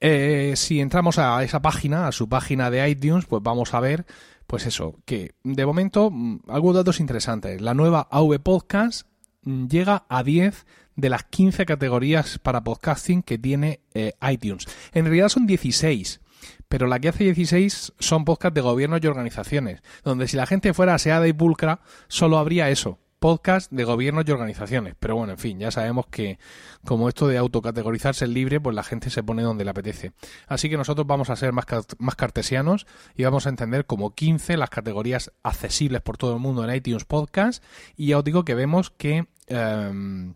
Eh, 0.00 0.54
si 0.56 0.80
entramos 0.80 1.18
a 1.18 1.44
esa 1.44 1.62
página, 1.62 2.08
a 2.08 2.12
su 2.12 2.28
página 2.28 2.70
de 2.70 2.88
iTunes, 2.88 3.26
pues 3.26 3.40
vamos 3.42 3.72
a 3.72 3.80
ver, 3.80 4.04
pues 4.48 4.66
eso, 4.66 4.96
que 5.04 5.34
de 5.44 5.64
momento, 5.64 6.10
mm, 6.10 6.40
algunos 6.48 6.76
datos 6.76 6.98
interesantes. 6.98 7.60
La 7.60 7.74
nueva 7.74 8.08
AV 8.10 8.40
Podcast 8.40 9.09
llega 9.44 10.04
a 10.08 10.22
10 10.22 10.66
de 10.96 11.10
las 11.10 11.24
15 11.24 11.66
categorías 11.66 12.38
para 12.38 12.62
podcasting 12.62 13.22
que 13.22 13.38
tiene 13.38 13.80
eh, 13.94 14.12
iTunes. 14.22 14.66
En 14.92 15.04
realidad 15.04 15.28
son 15.28 15.46
16 15.46 16.20
pero 16.68 16.86
la 16.86 17.00
que 17.00 17.08
hace 17.08 17.24
16 17.24 17.94
son 17.98 18.24
podcasts 18.24 18.54
de 18.54 18.60
gobiernos 18.60 19.00
y 19.02 19.06
organizaciones, 19.06 19.82
donde 20.04 20.28
si 20.28 20.36
la 20.36 20.46
gente 20.46 20.72
fuera 20.72 20.94
aseada 20.94 21.26
y 21.26 21.32
pulcra, 21.32 21.80
solo 22.08 22.38
habría 22.38 22.70
eso, 22.70 23.00
podcast 23.20 23.70
de 23.70 23.84
gobiernos 23.84 24.24
y 24.26 24.32
organizaciones. 24.32 24.94
Pero 24.98 25.14
bueno, 25.14 25.34
en 25.34 25.38
fin, 25.38 25.58
ya 25.60 25.70
sabemos 25.70 26.06
que 26.06 26.38
como 26.84 27.08
esto 27.08 27.28
de 27.28 27.38
autocategorizarse 27.38 28.24
es 28.24 28.30
libre, 28.30 28.60
pues 28.60 28.74
la 28.74 28.82
gente 28.82 29.10
se 29.10 29.22
pone 29.22 29.42
donde 29.42 29.64
le 29.64 29.70
apetece. 29.70 30.12
Así 30.48 30.68
que 30.68 30.76
nosotros 30.76 31.06
vamos 31.06 31.30
a 31.30 31.36
ser 31.36 31.52
más, 31.52 31.66
más 31.98 32.16
cartesianos 32.16 32.86
y 33.14 33.22
vamos 33.22 33.46
a 33.46 33.50
entender 33.50 33.86
como 33.86 34.14
15 34.14 34.56
las 34.56 34.70
categorías 34.70 35.30
accesibles 35.42 36.00
por 36.00 36.16
todo 36.16 36.34
el 36.34 36.40
mundo 36.40 36.64
en 36.64 36.74
iTunes 36.74 37.04
Podcast. 37.04 37.62
Y 37.96 38.08
ya 38.08 38.18
os 38.18 38.24
digo 38.24 38.44
que 38.44 38.54
vemos 38.54 38.90
que... 38.90 39.26
Em, 39.46 40.34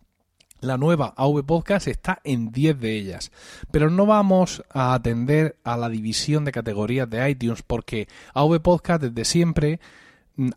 la 0.61 0.77
nueva 0.77 1.13
AV 1.15 1.45
Podcast 1.45 1.87
está 1.87 2.19
en 2.23 2.51
10 2.51 2.79
de 2.79 2.97
ellas. 2.97 3.31
Pero 3.71 3.89
no 3.89 4.05
vamos 4.05 4.63
a 4.69 4.93
atender 4.93 5.57
a 5.63 5.77
la 5.77 5.89
división 5.89 6.43
de 6.43 6.51
categorías 6.51 7.09
de 7.09 7.29
iTunes 7.29 7.61
porque 7.61 8.07
AV 8.33 8.61
Podcast 8.61 9.03
desde 9.03 9.25
siempre 9.25 9.79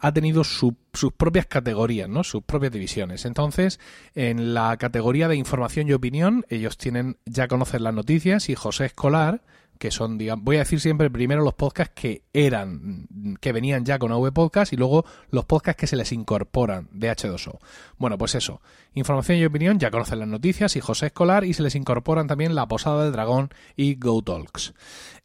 ha 0.00 0.12
tenido 0.12 0.44
sus 0.44 0.74
propias 1.16 1.46
categorías, 1.46 2.08
¿no? 2.08 2.24
sus 2.24 2.42
propias 2.42 2.72
divisiones. 2.72 3.24
Entonces, 3.24 3.78
en 4.14 4.54
la 4.54 4.76
categoría 4.76 5.28
de 5.28 5.36
información 5.36 5.88
y 5.88 5.92
opinión, 5.92 6.44
ellos 6.48 6.76
tienen, 6.78 7.18
ya 7.24 7.48
conocen 7.48 7.84
las 7.84 7.94
noticias 7.94 8.48
y 8.48 8.54
José 8.54 8.86
Escolar, 8.86 9.42
que 9.78 9.90
son, 9.90 10.18
digamos, 10.18 10.44
voy 10.44 10.56
a 10.56 10.60
decir 10.60 10.80
siempre 10.80 11.08
primero 11.08 11.42
los 11.42 11.54
podcasts 11.54 11.94
que 11.94 12.22
eran, 12.32 13.06
que 13.40 13.52
venían 13.52 13.84
ya 13.84 13.98
con 13.98 14.10
AV 14.10 14.32
Podcast 14.32 14.72
y 14.72 14.76
luego 14.76 15.04
los 15.30 15.44
podcasts 15.44 15.78
que 15.78 15.86
se 15.86 15.96
les 15.96 16.10
incorporan 16.12 16.88
de 16.90 17.10
H2O. 17.10 17.58
Bueno, 17.96 18.18
pues 18.18 18.34
eso, 18.34 18.60
información 18.94 19.38
y 19.38 19.44
opinión, 19.44 19.78
ya 19.78 19.90
conocen 19.90 20.18
las 20.18 20.28
noticias 20.28 20.74
y 20.74 20.80
José 20.80 21.06
Escolar 21.06 21.44
y 21.44 21.54
se 21.54 21.62
les 21.62 21.76
incorporan 21.76 22.26
también 22.26 22.56
La 22.56 22.66
Posada 22.66 23.04
del 23.04 23.12
Dragón 23.12 23.50
y 23.76 23.94
Go 23.94 24.20
Talks. 24.22 24.74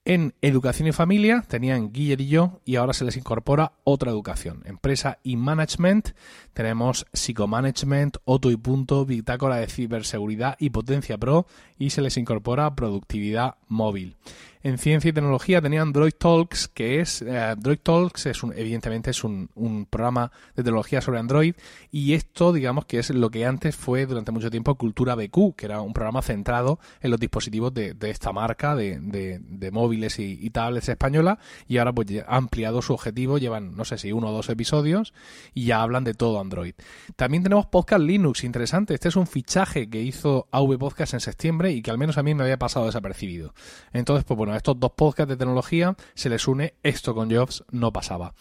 En 0.05 0.33
educación 0.41 0.89
y 0.89 0.91
familia 0.91 1.45
tenían 1.47 1.93
Guiller 1.93 2.19
y 2.19 2.27
yo 2.27 2.59
y 2.65 2.75
ahora 2.75 2.91
se 2.91 3.05
les 3.05 3.15
incorpora 3.15 3.71
otra 3.85 4.11
educación. 4.11 4.61
Empresa 4.65 5.19
y 5.23 5.37
management 5.37 6.09
tenemos 6.51 7.05
psicomanagement, 7.13 8.17
Otto 8.25 8.51
y 8.51 8.57
Punto, 8.57 9.05
Bitácora 9.05 9.55
de 9.55 9.67
ciberseguridad 9.67 10.57
y 10.59 10.71
Potencia 10.71 11.17
Pro 11.17 11.47
y 11.79 11.91
se 11.91 12.01
les 12.01 12.17
incorpora 12.17 12.75
productividad 12.75 13.55
móvil 13.69 14.17
en 14.63 14.77
ciencia 14.77 15.09
y 15.09 15.13
tecnología 15.13 15.61
tenían 15.61 15.91
Droid 15.91 16.13
Talks, 16.13 16.69
que 16.69 17.01
es 17.01 17.21
eh, 17.21 17.55
Talks 17.83 18.25
es 18.27 18.43
un, 18.43 18.53
evidentemente 18.55 19.11
es 19.11 19.23
un, 19.25 19.49
un, 19.55 19.85
programa 19.85 20.31
de 20.55 20.63
tecnología 20.63 21.01
sobre 21.01 21.19
Android 21.19 21.53
y 21.91 22.13
esto 22.13 22.53
digamos 22.53 22.85
que 22.85 22.99
es 22.99 23.09
lo 23.09 23.29
que 23.29 23.45
antes 23.45 23.75
fue 23.75 24.05
durante 24.05 24.31
mucho 24.31 24.49
tiempo 24.49 24.75
Cultura 24.75 25.15
BQ, 25.15 25.55
que 25.57 25.65
era 25.65 25.81
un 25.81 25.91
programa 25.91 26.21
centrado 26.21 26.79
en 27.01 27.11
los 27.11 27.19
dispositivos 27.19 27.73
de, 27.73 27.93
de 27.93 28.09
esta 28.09 28.31
marca 28.31 28.73
de, 28.75 28.99
de, 28.99 29.71
móviles 29.71 30.17
y, 30.19 30.49
tablets 30.49 30.87
española 30.87 31.39
y 31.67 31.77
ahora 31.79 31.91
pues 31.91 32.07
ha 32.25 32.37
ampliado 32.37 32.81
su 32.81 32.93
objetivo, 32.93 33.39
llevan 33.39 33.75
no 33.75 33.83
sé 33.83 33.97
si 33.97 34.11
uno 34.11 34.29
o 34.29 34.31
dos 34.31 34.49
episodios 34.49 35.13
y 35.53 35.65
ya 35.65 35.81
hablan 35.81 36.03
de 36.03 36.13
todo 36.13 36.39
Android. 36.39 36.75
También 37.17 37.43
tenemos 37.43 37.65
Podcast 37.65 38.03
Linux, 38.03 38.43
interesante, 38.43 38.93
este 38.93 39.09
es 39.09 39.15
un 39.17 39.27
fichaje 39.27 39.89
que 39.89 40.01
hizo 40.01 40.47
AV 40.51 40.77
Podcast 40.77 41.15
en 41.15 41.19
septiembre 41.19 41.71
y 41.71 41.81
que 41.81 41.91
al 41.91 41.97
menos 41.97 42.17
a 42.17 42.23
mí 42.23 42.33
me 42.33 42.43
había 42.43 42.57
pasado 42.57 42.85
desapercibido. 42.85 43.53
Entonces 43.91 44.23
pues 44.23 44.37
bueno, 44.37 44.52
a 44.53 44.57
estos 44.57 44.79
dos 44.79 44.91
podcasts 44.91 45.29
de 45.29 45.37
tecnología 45.37 45.95
se 46.13 46.29
les 46.29 46.47
une 46.47 46.75
esto 46.83 47.13
con 47.13 47.33
Jobs 47.33 47.63
no 47.71 47.91
pasaba. 47.91 48.33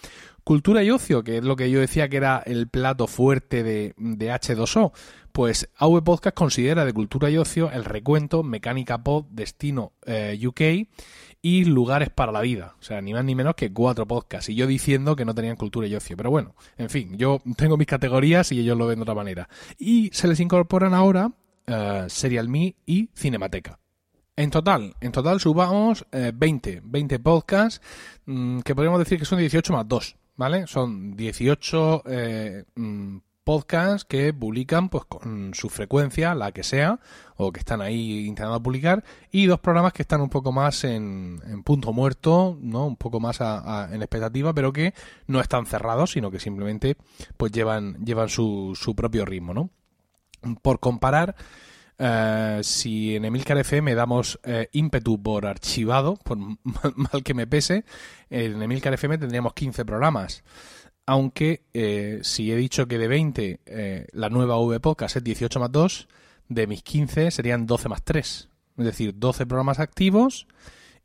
Cultura 0.45 0.83
y 0.83 0.91
ocio, 0.91 1.23
que 1.23 1.39
es 1.39 1.45
lo 1.45 1.55
que 1.55 1.71
yo 1.71 1.81
decía 1.81 2.09
que 2.09 2.17
era 2.17 2.43
el 2.45 2.69
plato 2.69 3.07
fuerte 3.07 3.63
de, 3.63 3.95
H2O. 3.97 4.93
Pues 5.31 5.71
AV 5.77 6.03
Podcast 6.03 6.37
considera 6.37 6.85
de 6.85 6.93
cultura 6.93 7.31
y 7.31 7.39
ocio 7.39 7.71
el 7.71 7.85
recuento 7.85 8.43
Mecánica 8.43 9.03
Pod, 9.03 9.27
Destino 9.31 9.93
eh, 10.05 10.39
UK 10.45 10.89
y 11.43 11.65
Lugares 11.65 12.11
para 12.11 12.33
la 12.33 12.41
Vida. 12.41 12.75
O 12.81 12.83
sea, 12.83 13.01
ni 13.01 13.15
más 13.15 13.25
ni 13.25 13.35
menos 13.35 13.55
que 13.55 13.73
cuatro 13.73 14.07
podcasts. 14.07 14.49
Y 14.49 14.57
yo 14.57 14.67
diciendo 14.67 15.17
que 15.17 15.25
no 15.25 15.35
tenían 15.35 15.57
cultura 15.57 15.87
y 15.87 15.95
ocio. 15.95 16.17
Pero 16.17 16.31
bueno, 16.31 16.55
en 16.77 16.91
fin, 16.91 17.17
yo 17.17 17.41
tengo 17.57 17.77
mis 17.77 17.87
categorías 17.87 18.53
y 18.53 18.61
ellos 18.61 18.77
lo 18.77 18.87
ven 18.87 18.99
de 18.99 19.03
otra 19.03 19.15
manera. 19.15 19.49
Y 19.79 20.11
se 20.13 20.29
les 20.29 20.41
incorporan 20.41 20.93
ahora 20.93 21.29
uh, 21.69 22.09
Serial 22.09 22.49
Me 22.49 22.75
y 22.85 23.09
Cinemateca. 23.15 23.82
En 24.35 24.51
total, 24.51 24.97
en 25.01 25.13
total 25.13 25.41
subamos 25.41 26.07
20, 26.11 26.81
20 26.85 27.19
podcasts, 27.19 27.83
mm, 28.25 28.61
que 28.61 28.75
podríamos 28.75 28.99
decir 28.99 29.19
que 29.19 29.27
son 29.27 29.39
18 29.39 29.73
más 29.75 29.87
2, 29.87 30.17
¿vale? 30.37 30.67
Son 30.67 31.15
18 31.15 32.03
eh, 32.07 32.65
mm, 32.75 33.19
podcasts 33.45 34.07
que 34.07 34.33
publican 34.33 34.89
pues 34.89 35.05
con 35.05 35.53
su 35.53 35.69
frecuencia, 35.69 36.35
la 36.35 36.51
que 36.53 36.63
sea, 36.63 36.99
o 37.37 37.53
que 37.53 37.61
están 37.61 37.83
ahí 37.83 38.27
intentando 38.27 38.63
publicar, 38.63 39.05
y 39.31 39.45
dos 39.45 39.61
programas 39.61 39.93
que 39.93 40.03
están 40.03 40.23
un 40.23 40.31
poco 40.31 40.51
más 40.51 40.85
en, 40.85 41.63
punto 41.63 41.93
muerto, 41.93 42.57
¿no? 42.59 42.87
Un 42.87 42.97
poco 42.97 43.21
más 43.21 43.39
en 43.41 44.01
expectativa, 44.01 44.55
pero 44.55 44.73
que 44.73 44.95
no 45.27 45.41
están 45.41 45.67
cerrados, 45.67 46.13
sino 46.13 46.31
que 46.31 46.41
simplemente 46.41 46.97
pues 47.37 47.53
llevan, 47.53 48.03
llevan 48.03 48.31
su, 48.31 48.73
su 48.81 48.95
propio 48.95 49.27
ritmo, 49.27 49.53
¿no? 49.53 49.69
Por 50.63 50.81
comparar, 50.81 51.37
eh, 52.05 52.61
si 52.65 53.15
en 53.15 53.25
Emilcar 53.25 53.57
FM 53.59 53.95
damos 53.95 54.41
eh, 54.43 54.69
ímpetu 54.73 55.23
por 55.23 55.47
archivado, 55.47 56.17
por 56.17 56.37
mal 56.67 57.23
que 57.23 57.33
me 57.33 57.47
pese, 57.47 57.85
en 58.29 58.61
Emilcar 58.61 58.93
FM 58.95 59.19
tendríamos 59.19 59.55
15 59.55 59.85
programas. 59.85 60.43
Aunque 61.07 61.63
eh, 61.75 62.19
si 62.23 62.51
he 62.51 62.57
dicho 62.57 62.87
que 62.87 62.99
de 62.99 63.09
20 63.09 64.09
la 64.13 64.29
nueva 64.31 64.59
V 64.59 64.81
Podcast 64.81 65.17
es 65.17 65.25
18 65.25 65.61
más 65.61 65.71
2, 65.71 66.09
de 66.49 66.67
mis 66.67 66.83
15 66.83 67.31
serían 67.31 67.67
12 67.67 67.89
más 67.89 68.03
3. 68.03 68.49
Es 68.79 68.85
decir, 68.85 69.15
12 69.17 69.47
programas 69.47 69.79
activos 69.79 70.47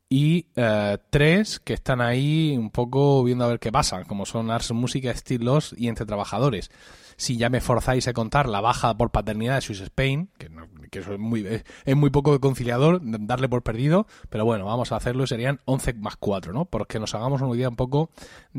y 0.08 0.46
eh, 0.56 0.98
tres 1.10 1.60
que 1.60 1.74
están 1.74 2.00
ahí 2.00 2.56
un 2.56 2.70
poco 2.70 3.22
viendo 3.24 3.44
a 3.44 3.48
ver 3.48 3.58
qué 3.58 3.70
pasa, 3.70 4.04
como 4.04 4.24
son 4.24 4.50
Ars 4.50 4.72
Música, 4.72 5.10
Estilos 5.10 5.74
y 5.76 5.88
Entre 5.88 6.06
Trabajadores. 6.06 6.70
Si 7.18 7.36
ya 7.36 7.50
me 7.50 7.60
forzáis 7.60 8.08
a 8.08 8.14
contar 8.14 8.48
la 8.48 8.62
baja 8.62 8.96
por 8.96 9.10
paternidad 9.10 9.56
de 9.56 9.60
Swiss 9.60 9.80
Spain, 9.80 10.30
que, 10.38 10.48
que 10.90 11.00
eso 11.00 11.12
es 11.12 11.18
muy, 11.18 11.46
es 11.84 11.96
muy 11.96 12.10
poco 12.10 12.40
conciliador 12.40 13.00
darle 13.02 13.48
por 13.48 13.62
perdido, 13.62 14.06
pero 14.30 14.44
bueno, 14.44 14.64
vamos 14.64 14.92
a 14.92 14.96
hacerlo 14.96 15.24
y 15.24 15.26
serían 15.26 15.60
11 15.66 15.94
más 15.94 16.16
4, 16.16 16.52
¿no? 16.52 16.64
Porque 16.64 16.98
nos 16.98 17.14
hagamos 17.14 17.42
una 17.42 17.54
idea 17.54 17.68
un 17.68 17.76
poco 17.76 18.10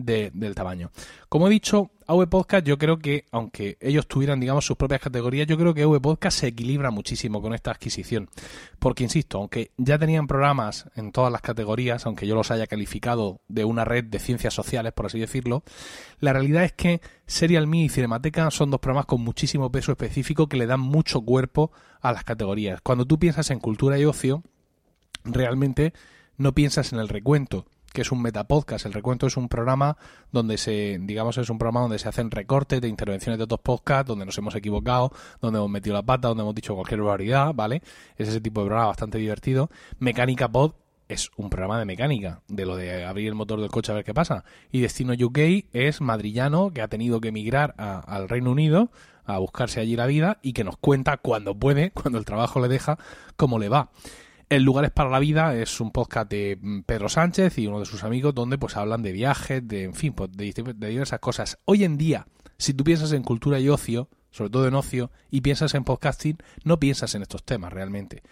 de, 0.06 0.32
del 0.34 0.56
tamaño. 0.56 0.92
Como 1.28 1.48
he 1.48 1.50
dicho, 1.50 1.92
AV 2.08 2.28
Podcast 2.28 2.66
yo 2.66 2.78
creo 2.78 2.98
que, 2.98 3.26
aunque 3.32 3.78
ellos 3.80 4.08
tuvieran, 4.08 4.40
digamos, 4.40 4.66
sus 4.66 4.78
propias 4.78 5.02
categorías, 5.02 5.48
yo 5.48 5.58
creo 5.58 5.74
que 5.74 5.84
AV 5.84 6.02
Podcast 6.02 6.40
se 6.40 6.48
equilibra 6.48 6.90
muchísimo 6.90 7.42
con 7.42 7.54
esta 7.54 7.72
adquisición. 7.72 8.30
Porque, 8.80 9.04
insisto, 9.04 9.38
aunque 9.38 9.72
ya 9.78 10.00
tenían 10.00 10.26
programas 10.26 10.90
en 10.96 11.12
todas 11.12 11.32
las 11.32 11.42
categorías, 11.42 12.06
aunque 12.06 12.26
yo 12.26 12.36
los 12.36 12.50
haya 12.50 12.66
calificado 12.66 13.42
de 13.48 13.64
una 13.64 13.86
red 13.86 14.06
de 14.06 14.20
ciencias 14.20 14.54
sociales, 14.54 14.94
por 14.94 15.06
así 15.06 15.20
decirlo, 15.20 15.64
la 16.20 16.34
realidad 16.34 16.64
es 16.64 16.74
que 16.74 17.02
Serial 17.28 17.68
Me 17.68 17.84
y 17.84 17.90
Cinemateca 17.90 18.50
son 18.50 18.72
dos 18.72 18.80
programas 18.80 19.06
con 19.06 19.22
muchísimo 19.22 19.72
peso 19.72 19.92
específico 19.92 20.48
que 20.48 20.58
le 20.58 20.66
dan 20.66 20.80
mucho 20.80 21.22
cuerpo 21.22 21.72
a 22.02 22.12
las 22.12 22.24
categorías. 22.24 22.82
Cuando 22.82 23.06
tú 23.06 23.20
piensas 23.20 23.52
en 23.52 23.60
cultura 23.60 24.00
y 24.00 24.06
ocio, 24.06 24.42
realmente 25.24 25.94
no 26.38 26.54
piensas 26.56 26.94
en 26.94 27.00
el 27.00 27.10
recuento 27.10 27.66
que 27.92 28.02
es 28.02 28.12
un 28.12 28.22
metapodcast. 28.22 28.86
El 28.86 28.94
recuento 28.94 29.28
es 29.28 29.38
un 29.38 29.50
programa 29.50 29.98
donde 30.32 30.58
se, 30.58 30.98
digamos, 31.02 31.38
es 31.38 31.50
un 31.50 31.58
programa 31.58 31.82
donde 31.82 32.00
se 32.00 32.10
hacen 32.10 32.32
recortes 32.32 32.82
de 32.82 32.88
intervenciones 32.88 33.38
de 33.38 33.44
otros 33.44 33.62
podcasts, 33.62 34.08
donde 34.08 34.26
nos 34.26 34.38
hemos 34.38 34.56
equivocado, 34.56 35.12
donde 35.42 35.60
hemos 35.60 35.70
metido 35.70 35.96
la 35.96 36.04
pata, 36.04 36.28
donde 36.28 36.44
hemos 36.44 36.56
dicho 36.56 36.76
cualquier 36.76 37.02
barbaridad, 37.02 37.54
¿vale? 37.54 37.82
Es 38.18 38.28
ese 38.28 38.42
tipo 38.42 38.62
de 38.62 38.68
programa 38.68 38.88
bastante 38.88 39.18
divertido. 39.18 39.70
Mecánica 40.00 40.48
Pod 40.48 40.74
es 41.10 41.32
un 41.38 41.50
programa 41.50 41.80
de 41.80 41.86
mecánica, 41.86 42.42
de 42.48 42.66
lo 42.66 42.76
de 42.76 43.04
abrir 43.04 43.28
el 43.28 43.36
motor 43.36 43.60
del 43.60 43.72
coche 43.72 43.92
a 43.92 43.96
ver 43.96 44.06
qué 44.06 44.14
pasa. 44.14 44.46
Y 44.72 44.82
Destino 44.82 45.14
UK 45.14 45.40
es 45.74 46.02
madrillano 46.02 46.72
que 46.72 46.82
ha 46.82 46.88
tenido 46.88 47.20
que 47.20 47.30
emigrar 47.30 47.74
al 47.78 48.30
Reino 48.30 48.52
Unido 48.52 48.92
a 49.26 49.40
buscarse 49.40 49.80
allí 49.80 49.96
la 49.96 50.06
vida 50.06 50.40
y 50.42 50.54
que 50.54 50.64
nos 50.64 50.78
cuenta 50.78 51.18
cuando 51.18 51.56
puede, 51.56 51.92
cuando 51.94 52.20
el 52.20 52.26
trabajo 52.26 52.60
le 52.60 52.68
deja, 52.68 52.98
cómo 53.36 53.60
le 53.60 53.70
va. 53.70 53.90
El 54.50 54.64
Lugares 54.64 54.90
para 54.90 55.12
la 55.12 55.20
Vida 55.20 55.54
es 55.54 55.80
un 55.80 55.92
podcast 55.92 56.30
de 56.32 56.58
mm, 56.60 56.82
Pedro 56.82 57.08
Sánchez 57.08 57.60
y 57.60 57.68
uno 57.68 57.80
de 57.80 57.86
sus 57.86 58.04
amigos 58.04 58.34
donde 58.34 58.58
pues 58.58 58.78
hablan 58.78 59.04
de 59.04 59.12
viajes, 59.12 59.68
de 59.68 59.84
en 59.84 59.94
fin, 59.94 60.14
pues, 60.14 60.32
de, 60.32 60.52
diversas 60.90 61.20
cosas. 61.20 61.60
Hoy 61.66 61.84
en 61.84 61.98
día, 61.98 62.26
si 62.58 62.74
tú 62.74 62.84
piensas 62.84 63.12
en 63.12 63.22
cultura 63.22 63.60
y 63.60 63.70
ocio, 63.70 64.10
sobre 64.32 64.50
todo 64.50 64.68
en 64.68 64.74
ocio, 64.74 65.12
y 65.30 65.42
piensas 65.42 65.76
en 65.76 65.84
podcasting, 65.84 66.40
no 66.64 66.80
piensas 66.80 67.14
en 67.14 67.22
estos 67.22 67.44
temas 67.44 67.72
realmente. 67.72 68.24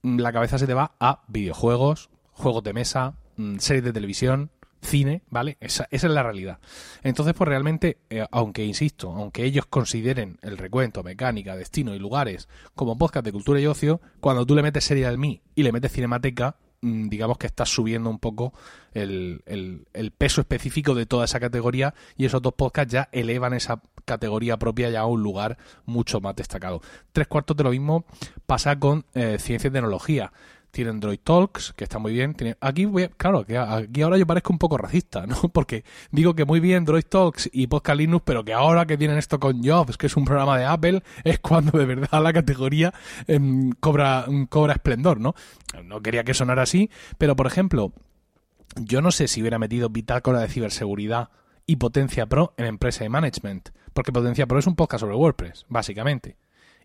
Mm, 0.00 0.20
La 0.20 0.32
cabeza 0.32 0.58
se 0.58 0.66
te 0.66 0.72
va 0.72 0.96
a 0.98 1.24
videojuegos, 1.28 2.08
juegos 2.32 2.64
de 2.64 2.72
mesa, 2.72 3.16
mm, 3.36 3.58
series 3.58 3.84
de 3.84 3.92
televisión, 3.92 4.50
cine, 4.82 5.22
¿vale? 5.30 5.56
Esa, 5.60 5.86
esa 5.90 6.06
es 6.06 6.12
la 6.12 6.22
realidad. 6.22 6.58
Entonces, 7.02 7.34
pues 7.34 7.48
realmente, 7.48 7.98
eh, 8.10 8.26
aunque 8.30 8.64
insisto, 8.64 9.12
aunque 9.12 9.44
ellos 9.44 9.66
consideren 9.66 10.38
el 10.42 10.56
recuento, 10.58 11.02
mecánica, 11.02 11.56
destino 11.56 11.94
y 11.94 11.98
lugares 11.98 12.48
como 12.74 12.96
podcast 12.96 13.24
de 13.24 13.32
cultura 13.32 13.60
y 13.60 13.66
ocio, 13.66 14.00
cuando 14.20 14.46
tú 14.46 14.54
le 14.54 14.62
metes 14.62 14.84
serie 14.84 15.06
al 15.06 15.18
mí 15.18 15.42
y 15.54 15.62
le 15.62 15.72
metes 15.72 15.92
cinemateca, 15.92 16.56
mm, 16.80 17.08
digamos 17.08 17.36
que 17.38 17.46
estás 17.46 17.68
subiendo 17.68 18.08
un 18.08 18.18
poco 18.18 18.54
el, 18.94 19.42
el- 19.46 19.86
el 19.92 20.10
peso 20.12 20.40
específico 20.40 20.94
de 20.94 21.04
toda 21.06 21.26
esa 21.26 21.40
categoría 21.40 21.94
y 22.16 22.24
esos 22.24 22.40
dos 22.42 22.54
podcasts 22.54 22.92
ya 22.92 23.08
elevan 23.12 23.52
esa 23.52 23.82
categoría 24.06 24.56
propia 24.58 24.88
ya 24.90 25.00
a 25.00 25.06
un 25.06 25.22
lugar 25.22 25.58
mucho 25.84 26.20
más 26.20 26.34
destacado. 26.34 26.80
Tres 27.12 27.28
cuartos 27.28 27.56
de 27.56 27.64
lo 27.64 27.70
mismo 27.70 28.04
pasa 28.46 28.78
con 28.78 29.04
eh, 29.14 29.36
ciencia 29.38 29.68
y 29.68 29.72
tecnología. 29.72 30.32
Tienen 30.70 31.00
Droid 31.00 31.18
Talks, 31.24 31.72
que 31.74 31.84
está 31.84 31.98
muy 31.98 32.12
bien. 32.12 32.36
Aquí, 32.60 32.84
voy 32.84 33.02
a- 33.04 33.08
claro, 33.08 33.40
aquí 33.48 34.02
ahora 34.02 34.16
yo 34.18 34.26
parezco 34.26 34.52
un 34.52 34.58
poco 34.58 34.78
racista, 34.78 35.26
¿no? 35.26 35.34
Porque 35.52 35.84
digo 36.12 36.34
que 36.34 36.44
muy 36.44 36.60
bien 36.60 36.84
Droid 36.84 37.04
Talks 37.04 37.50
y 37.52 37.66
Podcast 37.66 37.98
Linux, 37.98 38.22
pero 38.24 38.44
que 38.44 38.52
ahora 38.52 38.86
que 38.86 38.96
tienen 38.96 39.18
esto 39.18 39.40
con 39.40 39.62
Jobs, 39.64 39.96
que 39.96 40.06
es 40.06 40.16
un 40.16 40.24
programa 40.24 40.56
de 40.58 40.64
Apple, 40.64 41.02
es 41.24 41.40
cuando 41.40 41.76
de 41.78 41.86
verdad 41.86 42.22
la 42.22 42.32
categoría 42.32 42.94
em, 43.26 43.72
cobra, 43.80 44.24
cobra 44.48 44.74
esplendor, 44.74 45.20
¿no? 45.20 45.34
No 45.84 46.00
quería 46.00 46.24
que 46.24 46.34
sonara 46.34 46.62
así, 46.62 46.90
pero 47.18 47.34
por 47.36 47.46
ejemplo, 47.46 47.92
yo 48.76 49.02
no 49.02 49.10
sé 49.10 49.26
si 49.28 49.40
hubiera 49.40 49.58
metido 49.58 49.88
Bitácora 49.88 50.40
de 50.40 50.48
ciberseguridad 50.48 51.30
y 51.66 51.76
Potencia 51.76 52.26
Pro 52.26 52.54
en 52.56 52.66
empresa 52.66 53.04
de 53.04 53.10
management, 53.10 53.70
porque 53.92 54.12
Potencia 54.12 54.46
Pro 54.46 54.58
es 54.58 54.66
un 54.66 54.76
podcast 54.76 55.00
sobre 55.00 55.16
WordPress, 55.16 55.66
básicamente. 55.68 56.36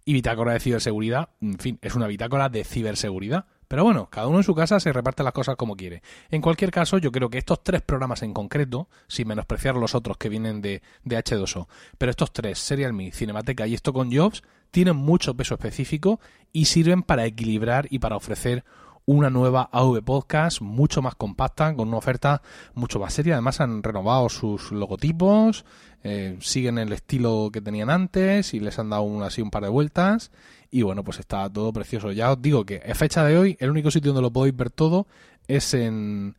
Y 0.04 0.14
Bitácora 0.14 0.54
de 0.54 0.60
ciberseguridad, 0.60 1.30
en 1.42 1.58
fin, 1.58 1.80
es 1.82 1.96
una 1.96 2.06
bitácora 2.08 2.50
de 2.50 2.64
ciberseguridad. 2.64 3.46
Pero 3.68 3.84
bueno, 3.84 4.10
cada 4.10 4.28
uno 4.28 4.38
en 4.38 4.44
su 4.44 4.56
casa 4.56 4.80
se 4.80 4.94
reparte 4.94 5.24
las 5.24 5.34
cosas 5.34 5.56
como 5.56 5.76
quiere. 5.76 6.02
En 6.30 6.42
cualquier 6.42 6.72
caso, 6.72 6.98
yo 6.98 7.12
creo 7.12 7.30
que 7.30 7.38
estos 7.38 7.64
tres 7.64 7.82
programas 7.82 8.22
en 8.24 8.34
concreto, 8.34 8.90
sin 9.08 9.28
menospreciar 9.28 9.76
los 9.76 9.96
otros 9.96 10.18
que 10.18 10.30
vienen 10.30 10.62
de, 10.62 10.82
de 11.04 11.18
H2O, 11.18 11.68
pero 11.98 12.10
estos 12.10 12.32
tres, 12.32 12.60
Serial 12.60 12.94
Me, 12.94 13.12
Cinemateca 13.12 13.68
y 13.68 13.74
esto 13.74 13.94
con 13.94 14.12
Jobs, 14.16 14.44
tienen 14.72 14.96
mucho 14.96 15.36
peso 15.36 15.56
específico 15.56 16.20
y 16.52 16.66
sirven 16.66 17.02
para 17.02 17.26
equilibrar 17.26 17.88
y 17.90 18.00
para 18.00 18.18
ofrecer 18.18 18.64
una 19.06 19.30
nueva 19.30 19.70
AV 19.72 20.04
Podcast 20.04 20.62
mucho 20.62 21.02
más 21.02 21.16
compacta, 21.16 21.76
con 21.76 21.88
una 21.88 21.98
oferta 21.98 22.42
mucho 22.74 23.00
más 23.00 23.14
seria. 23.14 23.34
Además 23.36 23.62
han 23.62 23.84
renovado 23.84 24.30
sus 24.30 24.72
logotipos, 24.72 25.66
eh, 26.04 26.38
siguen 26.42 26.78
el 26.78 26.92
estilo 26.92 27.50
que 27.54 27.62
tenían 27.62 27.90
antes 27.90 28.54
y 28.54 28.60
les 28.60 28.80
han 28.80 28.90
dado 28.90 29.04
un, 29.04 29.24
así 29.24 29.42
un 29.42 29.52
par 29.52 29.64
de 29.64 29.70
vueltas. 29.70 30.32
Y 30.72 30.82
bueno, 30.82 31.04
pues 31.04 31.20
está 31.20 31.50
todo 31.52 31.72
precioso. 31.72 32.12
Ya 32.12 32.32
os 32.32 32.42
digo 32.42 32.66
que 32.66 32.82
a 32.90 32.96
fecha 32.96 33.24
de 33.24 33.38
hoy, 33.38 33.58
el 33.60 33.70
único 33.70 33.92
sitio 33.92 34.12
donde 34.12 34.24
lo 34.24 34.34
podéis 34.34 34.56
ver 34.56 34.72
todo 34.72 35.08
es 35.48 35.74
en, 35.74 36.36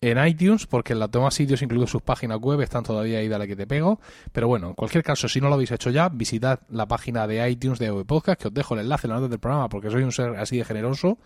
en 0.00 0.24
iTunes, 0.24 0.66
porque 0.66 0.92
en 0.92 0.98
la 0.98 1.08
toma 1.08 1.30
sitios, 1.30 1.62
incluidos 1.62 1.90
sus 1.90 2.02
páginas 2.02 2.38
web, 2.38 2.60
están 2.60 2.84
todavía 2.84 3.18
ahí, 3.18 3.28
dale 3.28 3.48
que 3.48 3.56
te 3.56 3.66
pego. 3.66 3.98
Pero 4.32 4.46
bueno, 4.48 4.68
en 4.68 4.74
cualquier 4.74 5.02
caso, 5.02 5.28
si 5.28 5.40
no 5.40 5.48
lo 5.48 5.54
habéis 5.54 5.70
hecho 5.70 5.90
ya, 5.90 6.08
visitad 6.08 6.60
la 6.68 6.86
página 6.86 7.26
de 7.26 7.48
iTunes 7.50 7.78
de 7.78 7.92
Podcast, 8.04 8.40
que 8.40 8.48
os 8.48 8.54
dejo 8.54 8.74
el 8.74 8.80
enlace 8.80 9.06
en 9.06 9.10
la 9.10 9.16
nota 9.16 9.28
del 9.28 9.38
programa, 9.38 9.68
porque 9.68 9.90
soy 9.90 10.02
un 10.02 10.12
ser 10.12 10.36
así 10.36 10.58
de 10.58 10.64
generoso, 10.64 11.18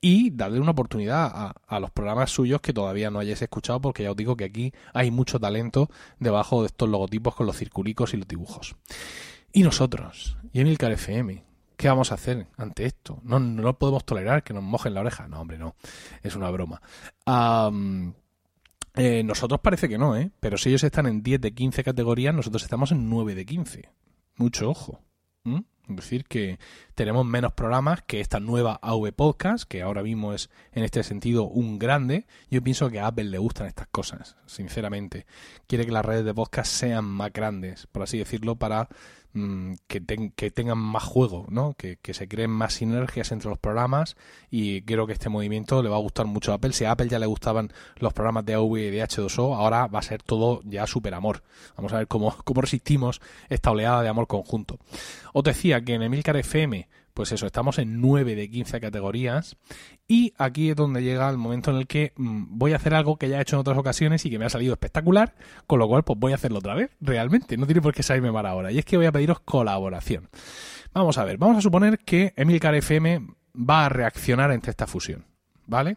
y 0.00 0.30
darle 0.30 0.60
una 0.60 0.72
oportunidad 0.72 1.30
a, 1.32 1.54
a 1.66 1.80
los 1.80 1.90
programas 1.90 2.30
suyos 2.30 2.60
que 2.60 2.72
todavía 2.72 3.10
no 3.10 3.20
hayáis 3.20 3.40
escuchado, 3.42 3.80
porque 3.80 4.02
ya 4.02 4.10
os 4.10 4.16
digo 4.16 4.36
que 4.36 4.44
aquí 4.44 4.72
hay 4.92 5.10
mucho 5.10 5.38
talento 5.38 5.88
debajo 6.18 6.62
de 6.62 6.66
estos 6.66 6.88
logotipos 6.88 7.34
con 7.34 7.46
los 7.46 7.56
circulicos 7.56 8.12
y 8.14 8.16
los 8.16 8.26
dibujos. 8.26 8.76
Y 9.52 9.62
nosotros, 9.62 10.36
y 10.52 10.60
Emilcar 10.60 10.92
FM, 10.92 11.45
¿qué 11.76 11.88
vamos 11.88 12.10
a 12.10 12.14
hacer 12.14 12.46
ante 12.56 12.84
esto? 12.84 13.20
No, 13.22 13.38
no 13.38 13.78
podemos 13.78 14.04
tolerar 14.04 14.42
que 14.42 14.54
nos 14.54 14.62
mojen 14.62 14.94
la 14.94 15.00
oreja. 15.00 15.28
No, 15.28 15.40
hombre, 15.40 15.58
no. 15.58 15.76
Es 16.22 16.36
una 16.36 16.50
broma. 16.50 16.80
Eh, 18.94 19.22
nosotros 19.24 19.60
parece 19.60 19.88
que 19.88 19.98
no, 19.98 20.16
¿eh? 20.16 20.30
Pero 20.40 20.56
si 20.56 20.70
ellos 20.70 20.84
están 20.84 21.06
en 21.06 21.22
10 21.22 21.40
de 21.40 21.54
15 21.54 21.84
categorías, 21.84 22.34
nosotros 22.34 22.62
estamos 22.62 22.92
en 22.92 23.10
9 23.10 23.34
de 23.34 23.44
15. 23.44 23.90
Mucho 24.36 24.70
ojo. 24.70 25.00
Es 25.88 25.94
decir, 25.94 26.24
que 26.24 26.58
tenemos 26.96 27.24
menos 27.24 27.52
programas 27.52 28.02
que 28.02 28.20
esta 28.20 28.40
nueva 28.40 28.80
AV 28.82 29.12
Podcast, 29.12 29.68
que 29.68 29.82
ahora 29.82 30.02
mismo 30.02 30.32
es 30.32 30.50
en 30.72 30.82
este 30.82 31.04
sentido 31.04 31.44
un 31.44 31.78
grande. 31.78 32.26
Yo 32.50 32.60
pienso 32.60 32.90
que 32.90 32.98
a 32.98 33.06
Apple 33.06 33.24
le 33.24 33.38
gustan 33.38 33.68
estas 33.68 33.86
cosas, 33.88 34.36
sinceramente. 34.46 35.26
Quiere 35.68 35.86
que 35.86 35.92
las 35.92 36.04
redes 36.04 36.24
de 36.24 36.34
podcast 36.34 36.72
sean 36.72 37.04
más 37.04 37.32
grandes, 37.32 37.86
por 37.86 38.02
así 38.02 38.18
decirlo, 38.18 38.56
para 38.56 38.88
que, 39.86 40.00
ten- 40.00 40.30
que 40.30 40.50
tengan 40.50 40.78
más 40.78 41.04
juego, 41.04 41.46
¿no? 41.48 41.74
Que, 41.74 41.96
que 41.96 42.14
se 42.14 42.26
creen 42.28 42.50
más 42.50 42.74
sinergias 42.74 43.32
entre 43.32 43.48
los 43.50 43.58
programas 43.58 44.16
y 44.50 44.82
creo 44.82 45.06
que 45.06 45.12
este 45.12 45.28
movimiento 45.28 45.82
le 45.82 45.88
va 45.88 45.96
a 45.96 46.00
gustar 46.00 46.26
mucho 46.26 46.52
a 46.52 46.56
Apple. 46.56 46.72
Si 46.72 46.84
a 46.84 46.92
Apple 46.92 47.08
ya 47.08 47.18
le 47.18 47.26
gustaban 47.26 47.72
los 47.96 48.12
programas 48.12 48.44
de 48.46 48.54
AV 48.54 48.76
y 48.78 48.90
de 48.90 49.02
H2O, 49.02 49.56
ahora 49.56 49.86
va 49.86 49.98
a 49.98 50.02
ser 50.02 50.22
todo 50.22 50.60
ya 50.64 50.86
super 50.86 51.14
amor. 51.14 51.42
Vamos 51.76 51.92
a 51.92 51.98
ver 51.98 52.08
cómo, 52.08 52.34
cómo 52.44 52.60
resistimos 52.60 53.20
esta 53.48 53.70
oleada 53.70 54.02
de 54.02 54.08
amor 54.08 54.26
conjunto. 54.26 54.78
Os 55.32 55.44
decía 55.44 55.80
que 55.82 55.94
en 55.94 56.02
Emilcar 56.02 56.36
FM, 56.36 56.88
pues 57.16 57.32
eso, 57.32 57.46
estamos 57.46 57.78
en 57.78 58.02
9 58.02 58.34
de 58.34 58.50
15 58.50 58.78
categorías 58.78 59.56
y 60.06 60.34
aquí 60.36 60.68
es 60.68 60.76
donde 60.76 61.02
llega 61.02 61.30
el 61.30 61.38
momento 61.38 61.70
en 61.70 61.78
el 61.78 61.86
que 61.86 62.12
mm, 62.14 62.58
voy 62.58 62.74
a 62.74 62.76
hacer 62.76 62.92
algo 62.92 63.16
que 63.16 63.30
ya 63.30 63.38
he 63.38 63.40
hecho 63.40 63.56
en 63.56 63.60
otras 63.60 63.78
ocasiones 63.78 64.26
y 64.26 64.30
que 64.30 64.38
me 64.38 64.44
ha 64.44 64.50
salido 64.50 64.74
espectacular, 64.74 65.34
con 65.66 65.78
lo 65.78 65.88
cual 65.88 66.04
pues 66.04 66.18
voy 66.18 66.32
a 66.32 66.34
hacerlo 66.34 66.58
otra 66.58 66.74
vez, 66.74 66.90
realmente, 67.00 67.56
no 67.56 67.64
tiene 67.64 67.80
por 67.80 67.94
qué 67.94 68.02
salirme 68.02 68.30
mal 68.32 68.44
ahora. 68.44 68.70
Y 68.70 68.78
es 68.78 68.84
que 68.84 68.98
voy 68.98 69.06
a 69.06 69.12
pediros 69.12 69.40
colaboración. 69.40 70.28
Vamos 70.92 71.16
a 71.16 71.24
ver, 71.24 71.38
vamos 71.38 71.56
a 71.56 71.62
suponer 71.62 72.00
que 72.00 72.34
Emilcar 72.36 72.74
FM 72.74 73.26
va 73.56 73.86
a 73.86 73.88
reaccionar 73.88 74.50
ante 74.50 74.68
esta 74.68 74.86
fusión, 74.86 75.24
¿vale? 75.66 75.96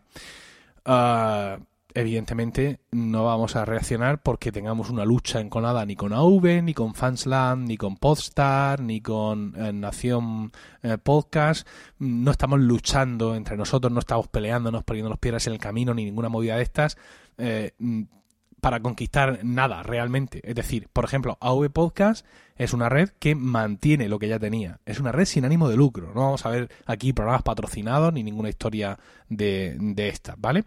Ah, 0.85 1.59
evidentemente 1.93 2.79
no 2.91 3.25
vamos 3.25 3.55
a 3.55 3.65
reaccionar 3.65 4.21
porque 4.21 4.51
tengamos 4.51 4.89
una 4.89 5.05
lucha 5.05 5.39
enconada 5.39 5.85
ni 5.85 5.95
con 5.95 6.13
AV, 6.13 6.61
ni 6.63 6.73
con 6.73 6.93
Fansland, 6.93 7.67
ni 7.67 7.77
con 7.77 7.97
Podstar, 7.97 8.81
ni 8.81 9.01
con 9.01 9.53
eh, 9.57 9.73
Nación 9.73 10.51
eh, 10.83 10.97
Podcast. 10.97 11.67
No 11.97 12.31
estamos 12.31 12.59
luchando 12.59 13.35
entre 13.35 13.57
nosotros, 13.57 13.91
no 13.91 13.99
estamos 13.99 14.27
peleándonos, 14.27 14.83
poniéndonos 14.83 15.19
piedras 15.19 15.47
en 15.47 15.53
el 15.53 15.59
camino, 15.59 15.93
ni 15.93 16.05
ninguna 16.05 16.29
movida 16.29 16.57
de 16.57 16.63
estas. 16.63 16.97
eh, 17.37 17.73
para 18.59 18.79
conquistar 18.81 19.39
nada 19.43 19.83
realmente. 19.83 20.41
Es 20.43 20.55
decir, 20.55 20.87
por 20.91 21.05
ejemplo, 21.05 21.37
AV 21.41 21.69
Podcast 21.69 22.25
es 22.55 22.73
una 22.73 22.89
red 22.89 23.09
que 23.19 23.35
mantiene 23.35 24.09
lo 24.09 24.19
que 24.19 24.27
ya 24.27 24.37
tenía. 24.37 24.79
Es 24.85 24.99
una 24.99 25.11
red 25.11 25.25
sin 25.25 25.45
ánimo 25.45 25.69
de 25.69 25.77
lucro. 25.77 26.11
No 26.13 26.21
vamos 26.21 26.45
a 26.45 26.49
ver 26.49 26.69
aquí 26.85 27.13
programas 27.13 27.43
patrocinados 27.43 28.11
ni 28.13 28.21
ninguna 28.23 28.49
historia 28.49 28.99
de, 29.29 29.77
de 29.79 30.09
estas, 30.09 30.35
¿vale? 30.39 30.65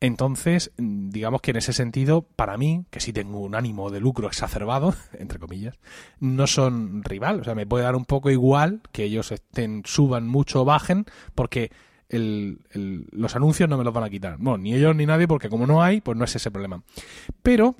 Entonces, 0.00 0.72
digamos 0.76 1.40
que 1.40 1.52
en 1.52 1.56
ese 1.56 1.72
sentido, 1.72 2.22
para 2.22 2.56
mí, 2.56 2.84
que 2.90 3.00
sí 3.00 3.12
tengo 3.12 3.40
un 3.40 3.54
ánimo 3.54 3.90
de 3.90 4.00
lucro 4.00 4.28
exacerbado, 4.28 4.94
entre 5.18 5.38
comillas, 5.38 5.78
no 6.20 6.46
son 6.46 7.02
rival. 7.02 7.40
O 7.40 7.44
sea, 7.44 7.54
me 7.54 7.66
puede 7.66 7.84
dar 7.84 7.96
un 7.96 8.04
poco 8.04 8.30
igual 8.30 8.82
que 8.92 9.04
ellos 9.04 9.32
estén, 9.32 9.82
suban 9.84 10.28
mucho 10.28 10.62
o 10.62 10.64
bajen, 10.64 11.06
porque 11.34 11.70
el- 12.08 12.58
el- 12.70 13.06
los 13.12 13.34
anuncios 13.36 13.68
no 13.68 13.76
me 13.78 13.84
los 13.84 13.92
van 13.92 14.04
a 14.04 14.10
quitar. 14.10 14.36
Bueno, 14.38 14.58
ni 14.58 14.74
ellos 14.74 14.94
ni 14.94 15.06
nadie, 15.06 15.26
porque 15.28 15.48
como 15.48 15.66
no 15.66 15.82
hay, 15.82 16.00
pues 16.00 16.16
no 16.16 16.24
es 16.24 16.34
ese 16.36 16.50
problema. 16.50 16.82
Pero 17.42 17.76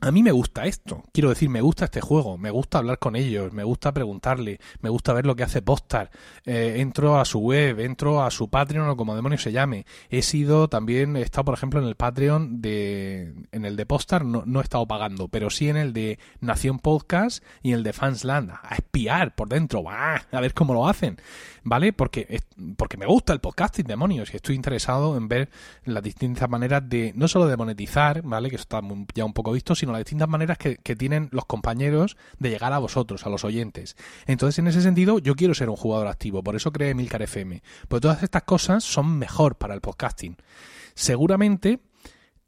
a 0.00 0.12
mí 0.12 0.22
me 0.22 0.30
gusta 0.30 0.66
esto. 0.66 1.02
Quiero 1.12 1.30
decir, 1.30 1.48
me 1.48 1.60
gusta 1.60 1.86
este 1.86 2.00
juego. 2.00 2.38
Me 2.38 2.50
gusta 2.50 2.78
hablar 2.78 2.98
con 2.98 3.16
ellos. 3.16 3.52
Me 3.52 3.64
gusta 3.64 3.92
preguntarle. 3.92 4.60
Me 4.80 4.90
gusta 4.90 5.12
ver 5.12 5.26
lo 5.26 5.34
que 5.34 5.42
hace 5.42 5.60
Postar. 5.60 6.10
Eh, 6.44 6.76
entro 6.78 7.18
a 7.18 7.24
su 7.24 7.40
web. 7.40 7.80
Entro 7.80 8.22
a 8.22 8.30
su 8.30 8.48
Patreon 8.48 8.88
o 8.88 8.96
como 8.96 9.16
demonios 9.16 9.42
se 9.42 9.50
llame. 9.50 9.86
He 10.08 10.22
sido 10.22 10.68
también, 10.68 11.16
he 11.16 11.22
estado 11.22 11.46
por 11.46 11.54
ejemplo 11.54 11.80
en 11.80 11.88
el 11.88 11.96
Patreon 11.96 12.60
de, 12.60 13.34
en 13.50 13.64
el 13.64 13.76
de 13.76 13.86
Postar 13.86 14.24
no, 14.24 14.44
no 14.46 14.60
he 14.60 14.62
estado 14.62 14.86
pagando, 14.86 15.28
pero 15.28 15.50
sí 15.50 15.68
en 15.68 15.76
el 15.76 15.92
de 15.92 16.18
Nación 16.40 16.78
Podcast 16.78 17.42
y 17.62 17.70
en 17.70 17.78
el 17.78 17.82
de 17.82 17.92
Fansland. 17.92 18.50
A 18.50 18.76
espiar 18.76 19.34
por 19.34 19.48
dentro. 19.48 19.82
¡Bah! 19.82 20.22
A 20.30 20.40
ver 20.40 20.54
cómo 20.54 20.74
lo 20.74 20.88
hacen. 20.88 21.18
¿Vale? 21.64 21.92
Porque, 21.92 22.40
porque 22.76 22.96
me 22.96 23.04
gusta 23.04 23.32
el 23.32 23.40
podcasting, 23.40 23.86
demonios. 23.86 24.32
Y 24.32 24.36
estoy 24.36 24.54
interesado 24.54 25.16
en 25.16 25.28
ver 25.28 25.50
las 25.84 26.02
distintas 26.02 26.48
maneras 26.48 26.88
de, 26.88 27.12
no 27.14 27.28
solo 27.28 27.46
de 27.46 27.56
monetizar, 27.56 28.22
¿vale? 28.22 28.48
Que 28.48 28.56
eso 28.56 28.62
está 28.62 28.80
ya 29.14 29.24
un 29.24 29.32
poco 29.34 29.52
visto, 29.52 29.74
sino 29.74 29.87
las 29.92 30.00
distintas 30.00 30.28
maneras 30.28 30.58
que, 30.58 30.76
que 30.76 30.96
tienen 30.96 31.28
los 31.32 31.44
compañeros 31.46 32.16
de 32.38 32.50
llegar 32.50 32.72
a 32.72 32.78
vosotros, 32.78 33.26
a 33.26 33.30
los 33.30 33.44
oyentes. 33.44 33.96
Entonces, 34.26 34.58
en 34.58 34.66
ese 34.68 34.82
sentido, 34.82 35.18
yo 35.18 35.34
quiero 35.34 35.54
ser 35.54 35.70
un 35.70 35.76
jugador 35.76 36.06
activo. 36.06 36.42
Por 36.42 36.56
eso 36.56 36.72
creé 36.72 36.94
Milcar 36.94 37.22
FM. 37.22 37.62
Porque 37.88 38.02
todas 38.02 38.22
estas 38.22 38.42
cosas 38.42 38.84
son 38.84 39.18
mejor 39.18 39.56
para 39.56 39.74
el 39.74 39.80
podcasting. 39.80 40.36
Seguramente, 40.94 41.80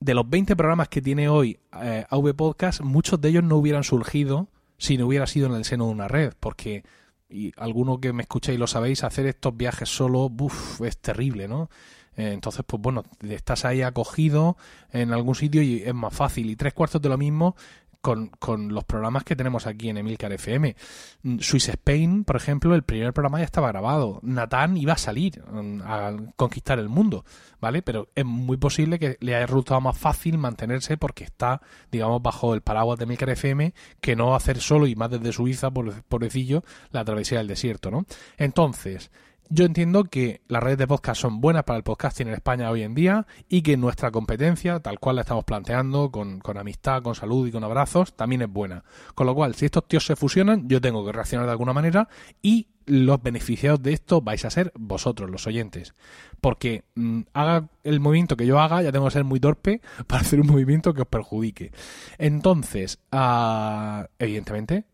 de 0.00 0.14
los 0.14 0.29
20 0.29 0.57
programas 0.57 0.88
que 0.88 1.03
tiene 1.03 1.29
hoy 1.29 1.59
eh, 1.83 2.05
AV 2.09 2.35
Podcast, 2.35 2.81
muchos 2.81 3.20
de 3.20 3.29
ellos 3.29 3.44
no 3.44 3.57
hubieran 3.57 3.85
surgido 3.85 4.48
si 4.79 4.96
no 4.96 5.07
hubiera 5.07 5.26
sido 5.26 5.46
en 5.46 5.55
el 5.55 5.64
seno 5.64 5.87
de 5.87 5.92
una 5.92 6.09
red. 6.09 6.33
Porque 6.40 6.85
y 7.30 7.52
alguno 7.56 8.00
que 8.00 8.12
me 8.12 8.22
escuchéis 8.22 8.58
lo 8.58 8.66
sabéis, 8.66 9.04
hacer 9.04 9.26
estos 9.26 9.56
viajes 9.56 9.88
solo, 9.88 10.28
buf, 10.28 10.80
es 10.82 10.98
terrible, 10.98 11.48
¿no? 11.48 11.70
Eh, 12.16 12.32
Entonces, 12.32 12.64
pues 12.66 12.82
bueno, 12.82 13.04
estás 13.28 13.64
ahí 13.64 13.82
acogido 13.82 14.56
en 14.92 15.12
algún 15.12 15.34
sitio 15.34 15.62
y 15.62 15.82
es 15.82 15.94
más 15.94 16.12
fácil. 16.12 16.50
Y 16.50 16.56
tres 16.56 16.74
cuartos 16.74 17.00
de 17.00 17.08
lo 17.08 17.16
mismo 17.16 17.54
con, 18.00 18.28
con, 18.28 18.72
los 18.72 18.84
programas 18.84 19.24
que 19.24 19.36
tenemos 19.36 19.66
aquí 19.66 19.88
en 19.88 19.98
Emilcar 19.98 20.32
FM. 20.32 20.76
Mm, 21.22 21.38
Swiss 21.38 21.68
Spain, 21.68 22.24
por 22.24 22.36
ejemplo, 22.36 22.74
el 22.74 22.82
primer 22.82 23.12
programa 23.12 23.38
ya 23.38 23.44
estaba 23.44 23.68
grabado. 23.68 24.20
Natán 24.22 24.76
iba 24.76 24.94
a 24.94 24.98
salir 24.98 25.42
mm, 25.42 25.82
a 25.82 26.16
conquistar 26.36 26.78
el 26.78 26.88
mundo, 26.88 27.24
¿vale? 27.60 27.82
Pero 27.82 28.08
es 28.14 28.24
muy 28.24 28.56
posible 28.56 28.98
que 28.98 29.16
le 29.20 29.34
haya 29.34 29.46
resultado 29.46 29.80
más 29.80 29.98
fácil 29.98 30.38
mantenerse 30.38 30.96
porque 30.96 31.24
está, 31.24 31.60
digamos, 31.90 32.22
bajo 32.22 32.54
el 32.54 32.62
paraguas 32.62 32.98
de 32.98 33.04
Emilcar 33.04 33.30
FM 33.30 33.74
que 34.00 34.16
no 34.16 34.34
hacer 34.34 34.60
solo 34.60 34.86
y 34.86 34.94
más 34.94 35.10
desde 35.10 35.32
Suiza, 35.32 35.70
por, 35.70 36.20
decillo, 36.20 36.64
la 36.90 37.04
travesía 37.04 37.38
del 37.38 37.48
desierto, 37.48 37.90
¿no? 37.90 38.06
Entonces, 38.36 39.10
yo 39.50 39.64
entiendo 39.64 40.04
que 40.04 40.42
las 40.46 40.62
redes 40.62 40.78
de 40.78 40.86
podcast 40.86 41.20
son 41.20 41.40
buenas 41.40 41.64
para 41.64 41.76
el 41.76 41.82
podcasting 41.82 42.28
en 42.28 42.34
España 42.34 42.70
hoy 42.70 42.82
en 42.82 42.94
día 42.94 43.26
y 43.48 43.62
que 43.62 43.76
nuestra 43.76 44.12
competencia, 44.12 44.78
tal 44.78 45.00
cual 45.00 45.16
la 45.16 45.22
estamos 45.22 45.44
planteando, 45.44 46.12
con, 46.12 46.40
amistad, 46.56 47.02
con 47.02 47.16
salud 47.16 47.48
y 47.48 47.50
con 47.50 47.64
abrazos, 47.64 48.14
también 48.14 48.42
es 48.42 48.48
buena. 48.48 48.84
Con 49.16 49.26
lo 49.26 49.34
cual, 49.34 49.56
si 49.56 49.64
estos 49.64 49.88
tíos 49.88 50.06
se 50.06 50.14
fusionan, 50.14 50.68
yo 50.68 50.80
tengo 50.80 51.04
que 51.04 51.10
reaccionar 51.10 51.46
de 51.46 51.52
alguna 51.52 51.72
manera 51.72 52.08
y 52.40 52.68
los 52.86 53.20
beneficiados 53.20 53.82
de 53.82 53.92
esto 53.92 54.20
vais 54.20 54.44
a 54.44 54.50
ser 54.50 54.72
vosotros, 54.78 55.28
los 55.28 55.48
oyentes. 55.48 55.94
Porque 56.40 56.84
mmm, 56.94 57.22
haga 57.32 57.68
el 57.82 57.98
movimiento 57.98 58.36
que 58.36 58.46
yo 58.46 58.60
haga, 58.60 58.82
ya 58.82 58.92
tengo 58.92 59.06
que 59.06 59.12
ser 59.12 59.24
muy 59.24 59.40
torpe 59.40 59.80
para 60.06 60.22
hacer 60.22 60.40
un 60.40 60.46
movimiento 60.46 60.94
que 60.94 61.02
os 61.02 61.08
perjudique. 61.08 61.72
Entonces, 62.18 63.00
uh, 63.12 64.04
evidentemente, 64.20 64.84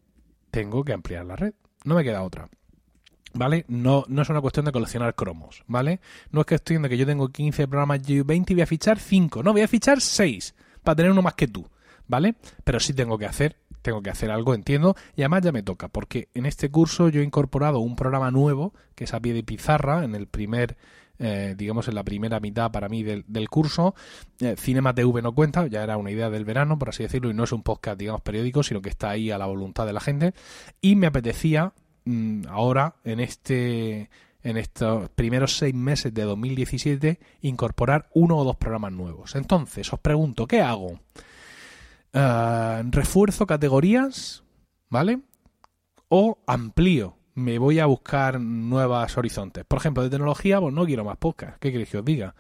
tengo 0.51 0.83
que 0.83 0.95
ampliar 0.95 1.27
la 1.27 1.37
red. 1.37 1.53
No 1.85 1.95
me 1.95 2.03
queda 2.03 2.23
otra. 2.23 2.49
¿Vale? 3.37 3.65
No, 3.69 4.05
no 4.09 4.23
es 4.23 4.29
una 4.29 4.41
cuestión 4.41 4.65
de 4.65 4.73
coleccionar 4.73 5.15
cromos, 5.15 5.63
¿vale? 5.67 6.01
No 6.31 6.41
es 6.41 6.47
cuestión 6.47 6.83
de 6.83 6.89
que 6.89 6.97
yo 6.97 7.07
tengo 7.07 7.29
15 7.29 7.69
programas 7.69 8.09
y 8.09 8.23
20 8.23 8.53
y 8.53 8.57
voy 8.57 8.63
a 8.63 8.67
fichar 8.67 8.99
5. 8.99 9.43
No, 9.43 9.53
voy 9.53 9.63
a 9.63 9.69
fichar 9.69 10.01
6 10.01 10.55
para 10.83 10.97
tener 10.97 11.13
uno 11.13 11.23
más 11.23 11.35
que 11.35 11.49
tú, 11.49 11.69
¿vale? 12.07 12.35
Pero 12.65 12.81
sí 12.81 12.95
tengo 12.95 13.19
que 13.19 13.27
hacer, 13.27 13.57
tengo 13.83 14.03
que 14.03 14.11
hacer 14.11 14.31
algo, 14.31 14.55
entiendo, 14.55 14.97
y 15.17 15.23
además 15.23 15.43
ya 15.43 15.53
me 15.53 15.63
toca, 15.63 15.89
porque 15.89 16.29
en 16.35 16.47
este 16.47 16.71
curso 16.71 17.09
yo 17.09 17.21
he 17.21 17.25
incorporado 17.25 17.81
un 17.81 17.97
programa 17.97 18.31
nuevo, 18.31 18.73
que 18.95 19.05
es 19.05 19.15
a 19.15 19.21
pie 19.21 19.35
de 19.35 19.43
pizarra, 19.43 20.05
en 20.05 20.15
el 20.15 20.27
primer 20.27 20.77
eh, 21.19 21.55
digamos 21.57 21.89
en 21.89 21.95
la 21.95 22.05
primera 22.05 22.41
mitad 22.41 22.71
para 22.71 22.89
mí 22.89 23.03
del, 23.03 23.25
del 23.27 23.49
curso. 23.49 23.95
Eh, 24.41 24.55
Cinema 24.59 24.95
TV 24.95 25.23
no 25.23 25.35
cuenta, 25.35 25.67
ya 25.67 25.83
era 25.83 25.97
una 25.97 26.11
idea 26.11 26.31
del 26.31 26.45
verano, 26.45 26.79
por 26.79 26.91
así 26.91 27.03
decirlo, 27.03 27.31
y 27.31 27.35
no 27.35 27.45
es 27.45 27.53
un 27.53 27.63
podcast, 27.63 27.99
digamos, 27.99 28.21
periódico, 28.21 28.63
sino 28.63 28.83
que 28.83 28.91
está 28.91 29.11
ahí 29.11 29.31
a 29.31 29.39
la 29.39 29.47
voluntad 29.47 29.87
de 29.87 29.93
la 29.93 30.01
gente. 30.01 30.35
Y 30.81 30.97
me 30.97 31.07
apetecía 31.07 31.73
ahora, 32.49 32.97
en 33.05 33.21
este 33.21 34.11
en 34.43 34.57
estos 34.57 35.09
primeros 35.11 35.57
seis 35.57 35.75
meses 35.75 36.15
de 36.15 36.23
2017, 36.23 37.19
incorporar 37.41 38.09
uno 38.15 38.37
o 38.37 38.45
dos 38.45 38.55
programas 38.55 38.93
nuevos. 38.93 39.35
Entonces, 39.35 39.93
os 39.93 39.99
pregunto, 39.99 40.47
¿qué 40.47 40.61
hago? 40.61 41.01
Uh, 42.15 42.89
¿Refuerzo 42.91 43.45
categorías? 43.47 44.45
¿Vale? 44.89 45.19
¿O 46.09 46.39
amplío 46.47 47.17
me 47.37 47.59
voy 47.59 47.79
a 47.79 47.87
buscar 47.87 48.41
nuevos 48.41 49.17
horizontes. 49.17 49.65
Por 49.67 49.79
ejemplo, 49.79 50.03
de 50.03 50.11
tecnología, 50.11 50.59
pues 50.59 50.75
no 50.75 50.87
quiero 50.87 51.05
más 51.05 51.19
podcast. 51.19 51.59
¿Qué 51.59 51.71
queréis 51.71 51.91
que 51.91 51.99
os 51.99 52.05
diga? 52.05 52.35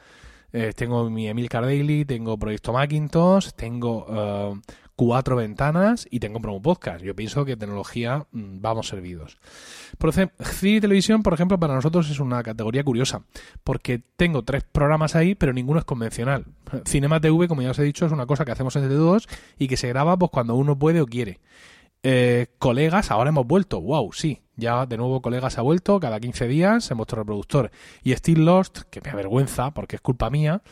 Eh, 0.52 0.72
tengo 0.74 1.09
mi 1.11 1.29
Emil 1.29 1.48
Daily, 1.48 2.07
tengo 2.07 2.38
Proyecto 2.38 2.72
Macintosh, 2.72 3.50
tengo 3.52 4.07
uh, 4.07 4.59
cuatro 4.96 5.37
ventanas 5.37 6.09
y 6.11 6.20
tengo 6.20 6.40
promo 6.40 6.61
podcast. 6.61 7.04
Yo 7.04 7.14
pienso 7.14 7.44
que 7.44 7.56
tecnología 7.56 8.26
mmm, 8.32 8.61
vamos 8.61 8.88
servidos. 8.88 9.37
Por 9.98 10.12
cine 10.12 10.32
y 10.62 10.80
televisión, 10.80 11.22
por 11.22 11.35
ejemplo, 11.35 11.61
para 11.61 11.74
nosotros 11.74 12.11
es 12.11 12.18
una 12.18 12.42
categoría 12.42 12.82
curiosa, 12.82 13.22
porque 13.62 14.02
tengo 14.16 14.42
tres 14.42 14.64
programas 14.64 15.14
ahí, 15.14 15.35
pero 15.35 15.52
ninguno 15.52 15.78
es 15.78 15.85
convencional. 15.85 16.46
Cinema 16.87 17.20
TV, 17.20 17.46
como 17.46 17.62
ya 17.62 17.70
os 17.70 17.78
he 17.78 17.85
dicho, 17.85 18.06
es 18.06 18.12
una 18.12 18.26
cosa 18.26 18.44
que 18.44 18.52
hacemos 18.52 18.74
entre 18.76 18.96
todos 18.96 19.28
y 19.59 19.68
que 19.68 19.76
se 19.76 19.88
graba 19.88 20.16
pues 20.18 20.30
cuando 20.30 20.54
uno 20.56 20.78
puede 20.78 21.00
o 21.00 21.06
quiere. 21.06 21.40
Eh, 22.02 22.46
colegas, 22.59 23.11
ahora 23.11 23.30
hemos 23.30 23.46
vuelto, 23.46 23.80
wow, 23.80 24.12
sí, 24.12 24.40
ya 24.54 24.87
de 24.87 24.96
nuevo 24.96 25.20
colegas 25.20 25.59
ha 25.59 25.62
vuelto 25.62 25.98
cada 26.00 26.20
15 26.20 26.46
días 26.46 26.90
en 26.90 26.96
vuestro 26.96 27.18
reproductor. 27.18 27.70
Y 28.02 28.12
Still 28.12 28.44
Lost, 28.44 28.82
que 28.90 29.00
me 29.00 29.11
avergüenza 29.11 29.72
porque 29.72 29.96
es 29.96 30.02
culpa 30.02 30.30
mía, 30.30 30.62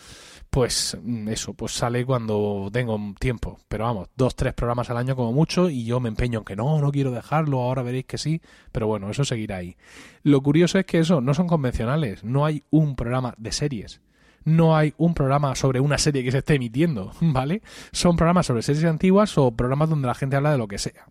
pues 0.51 0.97
eso, 1.29 1.55
pues 1.55 1.73
sale 1.73 2.05
cuando 2.05 2.69
tengo 2.73 2.99
tiempo. 3.19 3.59
Pero 3.69 3.85
vamos, 3.85 4.09
dos, 4.17 4.37
tres 4.37 4.55
programas 4.55 4.91
al 4.91 4.97
año 4.97 5.17
como 5.17 5.33
mucho 5.33 5.69
y 5.69 5.85
yo 5.85 6.01
me 6.01 6.09
empeño 6.09 6.41
en 6.41 6.45
que 6.45 6.57
no, 6.57 6.81
no 6.81 6.93
quiero 6.93 7.11
dejarlo, 7.11 7.61
ahora 7.61 7.83
veréis 7.83 8.07
que 8.07 8.19
sí. 8.19 8.41
Pero 8.73 8.87
bueno, 8.87 9.11
eso 9.11 9.25
seguirá 9.25 9.57
ahí. 9.57 9.77
Lo 10.23 10.43
curioso 10.43 10.79
es 10.79 10.87
que 10.87 10.99
eso, 10.99 11.21
no 11.21 11.35
son 11.35 11.47
convencionales, 11.47 12.25
no 12.25 12.45
hay 12.45 12.63
un 12.71 12.97
programa 12.97 13.35
de 13.39 13.53
series 13.53 14.01
no 14.45 14.77
hay 14.77 14.93
un 14.99 15.15
programa 15.15 15.55
sobre 15.55 15.81
una 15.81 15.99
serie 15.99 16.23
que 16.23 16.31
se 16.31 16.39
esté 16.39 16.55
emitiendo, 16.55 17.13
¿vale? 17.21 17.63
Son 17.93 18.17
programas 18.17 18.47
sobre 18.47 18.63
series 18.63 18.85
antiguas 18.85 19.37
o 19.39 19.53
programas 19.53 19.89
donde 19.89 20.07
la 20.07 20.15
gente 20.15 20.37
habla 20.37 20.53
de 20.53 20.59
lo 20.59 20.69
que 20.69 20.79
sea. 20.79 21.07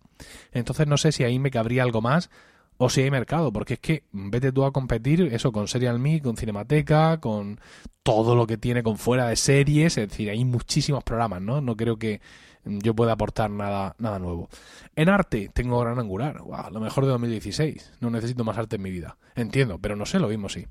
Entonces 0.52 0.86
no 0.86 0.96
sé 0.96 1.12
si 1.12 1.24
ahí 1.24 1.38
me 1.38 1.50
cabría 1.50 1.82
algo 1.82 2.00
más 2.00 2.30
o 2.76 2.88
si 2.88 3.02
hay 3.02 3.10
mercado, 3.10 3.52
porque 3.52 3.74
es 3.74 3.80
que 3.80 4.04
vete 4.12 4.52
tú 4.52 4.64
a 4.64 4.72
competir 4.72 5.22
eso 5.32 5.52
con 5.52 5.68
Serial 5.68 5.98
Me, 5.98 6.20
con 6.20 6.36
Cinemateca, 6.36 7.20
con 7.20 7.60
todo 8.02 8.34
lo 8.34 8.46
que 8.46 8.58
tiene 8.58 8.82
con 8.82 8.98
fuera 8.98 9.28
de 9.28 9.36
series, 9.36 9.96
es 9.96 10.08
decir, 10.08 10.30
hay 10.30 10.44
muchísimos 10.44 11.04
programas, 11.04 11.40
¿no? 11.40 11.60
No 11.60 11.76
creo 11.76 11.98
que 11.98 12.20
yo 12.64 12.94
pueda 12.94 13.12
aportar 13.12 13.50
nada, 13.50 13.94
nada 13.98 14.18
nuevo. 14.18 14.48
En 14.96 15.08
arte 15.08 15.50
tengo 15.52 15.78
Gran 15.80 15.98
Angular, 15.98 16.40
wow, 16.40 16.70
lo 16.70 16.80
mejor 16.80 17.04
de 17.04 17.10
2016. 17.10 17.92
No 18.00 18.10
necesito 18.10 18.44
más 18.44 18.56
arte 18.58 18.76
en 18.76 18.82
mi 18.82 18.90
vida. 18.90 19.16
Entiendo, 19.34 19.78
pero 19.78 19.96
no 19.96 20.06
sé, 20.06 20.18
lo 20.18 20.28
mismo 20.28 20.48
sí. 20.48 20.66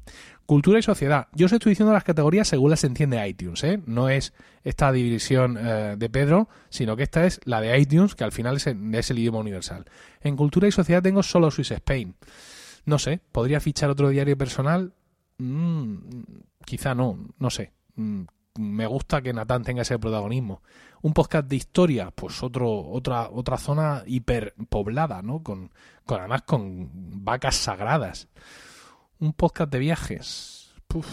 Cultura 0.45 0.79
y 0.79 0.81
sociedad. 0.81 1.27
Yo 1.33 1.45
os 1.45 1.53
estoy 1.53 1.71
diciendo 1.71 1.93
las 1.93 2.03
categorías 2.03 2.47
según 2.47 2.69
las 2.69 2.83
entiende 2.83 3.27
iTunes, 3.27 3.63
¿eh? 3.63 3.81
No 3.85 4.09
es 4.09 4.33
esta 4.63 4.91
división 4.91 5.57
eh, 5.59 5.95
de 5.97 6.09
Pedro, 6.09 6.49
sino 6.69 6.95
que 6.95 7.03
esta 7.03 7.25
es 7.25 7.41
la 7.45 7.61
de 7.61 7.77
iTunes, 7.77 8.15
que 8.15 8.23
al 8.23 8.31
final 8.31 8.57
es, 8.57 8.67
es 8.67 9.11
el 9.11 9.19
idioma 9.19 9.39
universal. 9.39 9.85
En 10.21 10.35
cultura 10.35 10.67
y 10.67 10.71
sociedad 10.71 11.03
tengo 11.03 11.23
solo 11.23 11.51
Swiss 11.51 11.71
Spain. 11.71 12.15
No 12.85 12.99
sé, 12.99 13.21
¿podría 13.31 13.59
fichar 13.59 13.89
otro 13.89 14.09
diario 14.09 14.37
personal? 14.37 14.93
Mm, 15.37 15.97
quizá 16.65 16.95
no, 16.95 17.17
no 17.37 17.49
sé. 17.49 17.71
Mm, 17.95 18.23
me 18.59 18.85
gusta 18.87 19.21
que 19.21 19.33
Natán 19.33 19.63
tenga 19.63 19.81
ese 19.81 19.99
protagonismo. 19.99 20.61
Un 21.03 21.13
podcast 21.13 21.47
de 21.47 21.57
historia, 21.57 22.09
pues 22.11 22.41
otro, 22.41 22.89
otra, 22.89 23.29
otra 23.29 23.57
zona 23.57 24.03
hiperpoblada, 24.07 25.21
¿no? 25.21 25.43
Con, 25.43 25.69
con 26.05 26.19
además 26.19 26.41
con 26.43 26.89
vacas 27.23 27.55
sagradas. 27.55 28.29
Un 29.19 29.33
podcast 29.33 29.71
de 29.71 29.79
viajes. 29.79 30.73
Puf, 30.87 31.05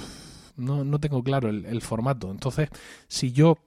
no, 0.56 0.84
no 0.84 1.00
tengo 1.00 1.22
claro 1.22 1.48
el, 1.48 1.82
formato. 1.82 2.30
Entonces, 2.30 2.68
si 3.08 3.32
yo 3.32 3.58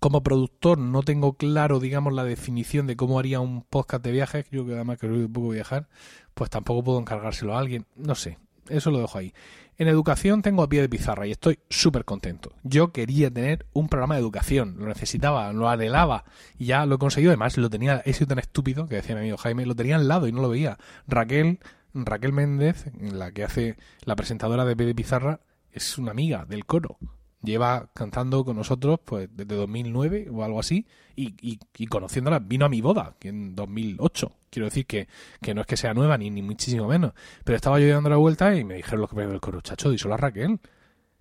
como 0.00 0.22
productor 0.22 0.78
no 0.78 1.02
tengo 1.02 1.34
claro, 1.34 1.80
digamos, 1.80 2.12
la 2.12 2.24
definición 2.24 2.86
de 2.86 2.96
cómo 2.96 3.18
haría 3.18 3.40
un 3.40 3.62
podcast 3.62 4.02
de 4.04 4.12
viajes, 4.12 4.46
yo 4.50 4.66
que 4.66 4.74
además 4.74 4.98
que 4.98 5.06
un 5.06 5.32
poco 5.32 5.50
viajar, 5.50 5.88
pues 6.34 6.50
tampoco 6.50 6.82
puedo 6.82 6.98
encargárselo 6.98 7.54
a 7.54 7.60
alguien. 7.60 7.86
No 7.94 8.14
sé, 8.14 8.38
eso 8.68 8.90
lo 8.90 9.00
dejo 9.00 9.18
ahí. 9.18 9.32
En 9.78 9.88
educación 9.88 10.40
tengo 10.40 10.62
a 10.62 10.68
pie 10.68 10.80
de 10.80 10.88
pizarra 10.88 11.26
y 11.26 11.32
estoy 11.32 11.58
súper 11.68 12.04
contento. 12.04 12.52
Yo 12.62 12.92
quería 12.92 13.30
tener 13.30 13.66
un 13.74 13.88
programa 13.88 14.14
de 14.14 14.20
educación, 14.20 14.76
lo 14.78 14.86
necesitaba, 14.86 15.52
lo 15.52 15.68
anhelaba 15.68 16.24
y 16.58 16.66
ya 16.66 16.86
lo 16.86 16.94
he 16.94 16.98
conseguido. 16.98 17.30
Además, 17.30 17.58
lo 17.58 17.68
tenía, 17.68 18.02
he 18.06 18.14
sido 18.14 18.28
tan 18.28 18.38
estúpido 18.38 18.86
que 18.86 18.96
decía 18.96 19.14
mi 19.14 19.20
amigo 19.22 19.36
Jaime, 19.36 19.66
lo 19.66 19.74
tenía 19.74 19.96
al 19.96 20.08
lado 20.08 20.28
y 20.28 20.32
no 20.32 20.40
lo 20.40 20.48
veía. 20.48 20.78
Raquel, 21.06 21.58
Raquel 21.92 22.32
Méndez, 22.32 22.86
la 22.98 23.32
que 23.32 23.44
hace 23.44 23.76
la 24.04 24.16
presentadora 24.16 24.64
de 24.64 24.76
pie 24.76 24.86
de 24.86 24.94
pizarra, 24.94 25.40
es 25.72 25.98
una 25.98 26.12
amiga 26.12 26.46
del 26.46 26.64
coro 26.64 26.98
lleva 27.46 27.88
cantando 27.94 28.44
con 28.44 28.56
nosotros 28.56 29.00
pues 29.04 29.28
desde 29.32 29.54
2009 29.54 30.28
o 30.30 30.44
algo 30.44 30.60
así 30.60 30.86
y, 31.14 31.34
y, 31.40 31.86
conociéndola 31.86 32.40
vino 32.40 32.66
a 32.66 32.68
mi 32.68 32.82
boda 32.82 33.16
en 33.22 33.54
2008 33.54 34.32
quiero 34.50 34.66
decir 34.66 34.84
que, 34.84 35.08
que 35.40 35.54
no 35.54 35.62
es 35.62 35.66
que 35.66 35.78
sea 35.78 35.94
nueva 35.94 36.18
ni, 36.18 36.30
ni 36.30 36.42
muchísimo 36.42 36.86
menos. 36.88 37.12
Pero 37.44 37.56
estaba 37.56 37.80
yo 37.80 37.88
dando 37.88 38.10
la 38.10 38.16
vuelta 38.16 38.54
y 38.54 38.64
me 38.64 38.74
dijeron 38.74 39.00
los 39.00 39.10
que 39.10 39.16
me 39.16 39.26
del 39.26 39.40
coro 39.40 39.62
chacho 39.62 39.90
díselo 39.90 40.14
a 40.14 40.18
Raquel 40.18 40.60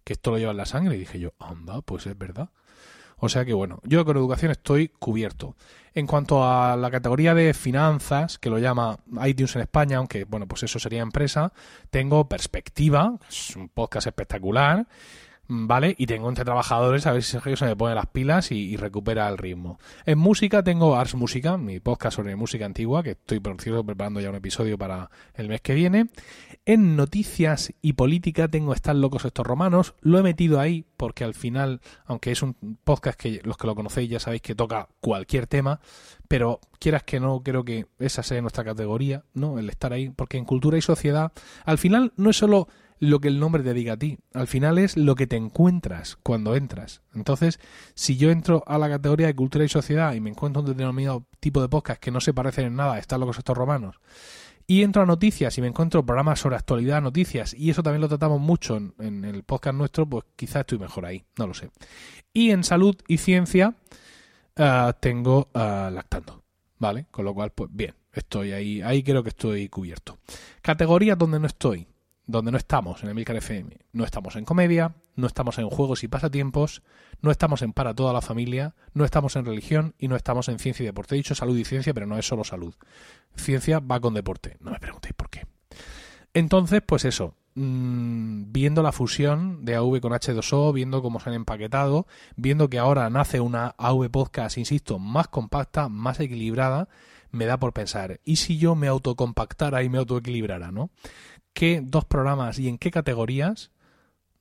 que 0.04 0.14
esto 0.14 0.32
lo 0.32 0.38
lleva 0.38 0.52
en 0.52 0.58
la 0.58 0.66
sangre 0.66 0.96
y 0.96 1.00
dije 1.00 1.20
yo 1.20 1.34
anda 1.40 1.82
pues 1.82 2.06
es 2.08 2.18
verdad 2.18 2.50
o 3.18 3.30
sea 3.30 3.46
que 3.46 3.54
bueno, 3.54 3.80
yo 3.84 4.04
con 4.06 4.18
educación 4.18 4.52
estoy 4.52 4.90
cubierto. 4.90 5.56
En 5.94 6.08
cuanto 6.08 6.44
a 6.44 6.76
la 6.76 6.92
categoría 6.92 7.34
de 7.34 7.54
finanzas, 7.54 8.38
que 8.38 8.50
lo 8.50 8.60
llama 8.60 9.00
iTunes 9.26 9.56
en 9.56 9.62
España, 9.62 9.98
aunque 9.98 10.26
bueno, 10.26 10.48
pues 10.48 10.64
eso 10.64 10.80
sería 10.80 11.02
empresa, 11.02 11.54
tengo 11.90 12.28
Perspectiva, 12.28 13.18
es 13.30 13.56
un 13.56 13.70
podcast 13.70 14.08
espectacular, 14.08 14.88
¿vale? 15.48 15.96
Y 15.98 16.06
tengo 16.06 16.30
entre 16.30 16.46
trabajadores 16.46 17.06
a 17.08 17.12
ver 17.12 17.24
si 17.24 17.32
Sergio 17.32 17.56
se 17.56 17.66
me 17.66 17.76
pone 17.76 17.96
las 17.96 18.08
pilas 18.08 18.52
y, 18.52 18.56
y, 18.56 18.78
recupera 18.78 19.28
el 19.28 19.38
ritmo. 19.38 19.80
En 20.06 20.18
música 20.18 20.64
tengo 20.64 20.96
Ars 20.96 21.16
Música, 21.16 21.58
mi 21.58 21.80
podcast 21.80 22.18
sobre 22.18 22.36
música 22.36 22.66
antigua, 22.66 23.04
que 23.04 23.12
estoy 23.12 23.40
por 23.40 23.60
cierto 23.62 23.84
preparando 23.84 24.20
ya 24.20 24.30
un 24.30 24.36
episodio 24.36 24.78
para 24.78 25.10
el 25.36 25.50
mes 25.50 25.62
que 25.62 25.74
viene. 25.74 26.08
En 26.66 26.96
noticias 26.96 27.74
y 27.82 27.94
política 27.94 28.48
tengo 28.48 28.74
Están 28.74 29.02
locos 29.02 29.26
estos 29.26 29.46
romanos. 29.46 29.94
Lo 30.02 30.18
he 30.18 30.24
metido 30.24 30.60
ahí 30.60 30.86
porque 30.98 31.24
al 31.24 31.34
final, 31.34 31.82
aunque 32.06 32.32
es 32.32 32.42
un 32.42 32.56
podcast 32.84 33.20
que 33.20 33.42
los 33.44 33.58
que 33.58 33.68
lo 33.68 33.76
conocéis 33.76 34.10
ya 34.10 34.20
sabéis 34.20 34.42
que 34.42 34.56
toca 34.56 34.90
cualquier 35.00 35.48
tema, 35.48 35.80
pero 36.28 36.60
quieras 36.80 37.04
que 37.04 37.20
no, 37.20 37.42
creo 37.44 37.64
que 37.64 37.86
esa 38.00 38.24
sea 38.24 38.42
nuestra 38.42 38.64
categoría, 38.64 39.24
¿no? 39.34 39.60
El 39.60 39.70
estar 39.70 39.94
ahí, 39.94 40.10
porque 40.10 40.38
en 40.38 40.46
cultura 40.46 40.78
y 40.78 40.82
sociedad, 40.82 41.32
al 41.66 41.78
final 41.78 42.14
no 42.18 42.30
es 42.30 42.38
solo 42.38 42.68
lo 43.00 43.20
que 43.20 43.28
el 43.28 43.40
nombre 43.40 43.64
te 43.64 43.74
diga 43.74 43.94
a 43.94 43.98
ti. 43.98 44.18
Al 44.34 44.48
final 44.48 44.78
es 44.78 44.98
lo 44.98 45.16
que 45.16 45.28
te 45.28 45.36
encuentras 45.36 46.18
cuando 46.24 46.56
entras. 46.56 47.02
Entonces, 47.14 47.60
si 47.94 48.18
yo 48.18 48.32
entro 48.32 48.64
a 48.68 48.78
la 48.78 48.90
categoría 48.90 49.28
de 49.28 49.36
cultura 49.36 49.66
y 49.66 49.70
sociedad 49.70 50.14
y 50.14 50.22
me 50.22 50.30
encuentro 50.30 50.62
un 50.62 50.68
determinado 50.68 51.26
tipo 51.40 51.62
de 51.62 51.70
podcast 51.70 52.02
que 52.02 52.12
no 52.12 52.22
se 52.22 52.34
parecen 52.34 52.66
en 52.66 52.76
nada, 52.76 52.98
están 52.98 53.20
locos 53.20 53.38
estos 53.38 53.58
romanos, 53.58 54.00
y 54.68 54.82
entro 54.82 55.04
a 55.04 55.06
noticias 55.06 55.58
y 55.58 55.62
me 55.62 55.68
encuentro 55.68 56.06
programas 56.06 56.40
sobre 56.40 56.56
actualidad, 56.56 57.02
noticias, 57.02 57.54
y 57.54 57.70
eso 57.70 57.84
también 57.84 58.02
lo 58.02 58.08
tratamos 58.08 58.40
mucho 58.40 58.78
en, 58.78 59.24
el 59.24 59.44
podcast 59.44 59.76
nuestro, 59.76 60.08
pues 60.08 60.26
quizás 60.36 60.62
estoy 60.62 60.80
mejor 60.80 61.06
ahí, 61.06 61.24
no 61.38 61.46
lo 61.48 61.54
sé. 61.54 61.70
Y 62.34 62.50
en 62.50 62.64
salud 62.64 62.96
y 63.08 63.18
ciencia 63.18 63.76
ah, 64.56 64.96
tengo 65.00 65.50
ah, 65.54 65.92
lactando, 65.94 66.44
¿vale? 66.80 67.06
Con 67.12 67.26
lo 67.26 67.34
cual, 67.36 67.52
pues 67.52 67.70
bien, 67.72 67.94
estoy 68.12 68.54
ahí, 68.54 68.82
ahí 68.82 69.04
creo 69.04 69.22
que 69.22 69.30
estoy 69.30 69.70
cubierto. 69.70 70.18
Categorías 70.64 71.18
donde 71.18 71.40
no 71.40 71.46
estoy, 71.46 71.88
donde 72.28 72.52
no 72.52 72.58
estamos 72.58 73.04
en 73.04 73.10
Emilcar 73.10 73.36
FM. 73.36 73.78
No 73.94 74.04
estamos 74.04 74.36
en 74.36 74.46
comedia, 74.46 74.96
no 75.16 75.28
estamos 75.28 75.58
en 75.58 75.70
juegos 75.70 76.04
y 76.04 76.08
pasatiempos, 76.08 76.82
no 77.22 77.32
estamos 77.32 77.62
en 77.62 77.74
para 77.74 77.94
toda 77.94 78.14
la 78.14 78.22
familia, 78.22 78.76
no 78.94 79.06
estamos 79.06 79.36
en 79.36 79.46
religión 79.46 79.96
y 79.98 80.08
no 80.08 80.16
estamos 80.16 80.50
en 80.50 80.60
ciencia 80.60 80.84
y 80.84 80.88
deporte. 80.88 81.16
He 81.16 81.18
dicho 81.18 81.36
salud 81.36 81.58
y 81.58 81.66
ciencia, 81.66 81.94
pero 81.94 82.06
no 82.06 82.18
es 82.18 82.28
solo 82.28 82.44
salud. 82.44 82.74
Ciencia 83.36 83.80
va 83.80 84.00
con 84.00 84.14
deporte. 84.14 84.58
No 84.60 84.72
me 84.72 84.80
preguntéis 84.80 85.14
por 85.14 85.30
qué. 85.30 85.46
Entonces, 86.34 86.82
pues 86.86 87.06
eso, 87.06 87.36
mmm, 87.54 88.52
viendo 88.52 88.84
la 88.84 88.92
fusión 88.92 89.64
de 89.64 89.76
AV 89.76 90.02
con 90.02 90.12
H2O, 90.12 90.74
viendo 90.74 91.02
cómo 91.02 91.20
se 91.20 91.30
han 91.30 91.36
empaquetado, 91.36 92.08
viendo 92.36 92.70
que 92.70 92.80
ahora 92.80 93.10
nace 93.10 93.40
una 93.40 93.76
AV 93.78 94.10
Podcast, 94.10 94.58
insisto, 94.58 95.00
más 95.00 95.30
compacta, 95.30 95.88
más 95.88 96.20
equilibrada, 96.20 96.90
me 97.32 97.46
da 97.46 97.58
por 97.58 97.74
pensar, 97.74 98.20
¿y 98.24 98.38
si 98.38 98.58
yo 98.58 98.76
me 98.76 98.88
autocompactara 98.88 99.84
y 99.84 99.90
me 99.90 99.98
autoequilibrara, 99.98 100.72
no? 100.72 100.90
Qué 101.56 101.82
dos 101.84 102.06
programas 102.06 102.60
y 102.60 102.68
en 102.68 102.78
qué 102.78 102.92
categorías 102.92 103.72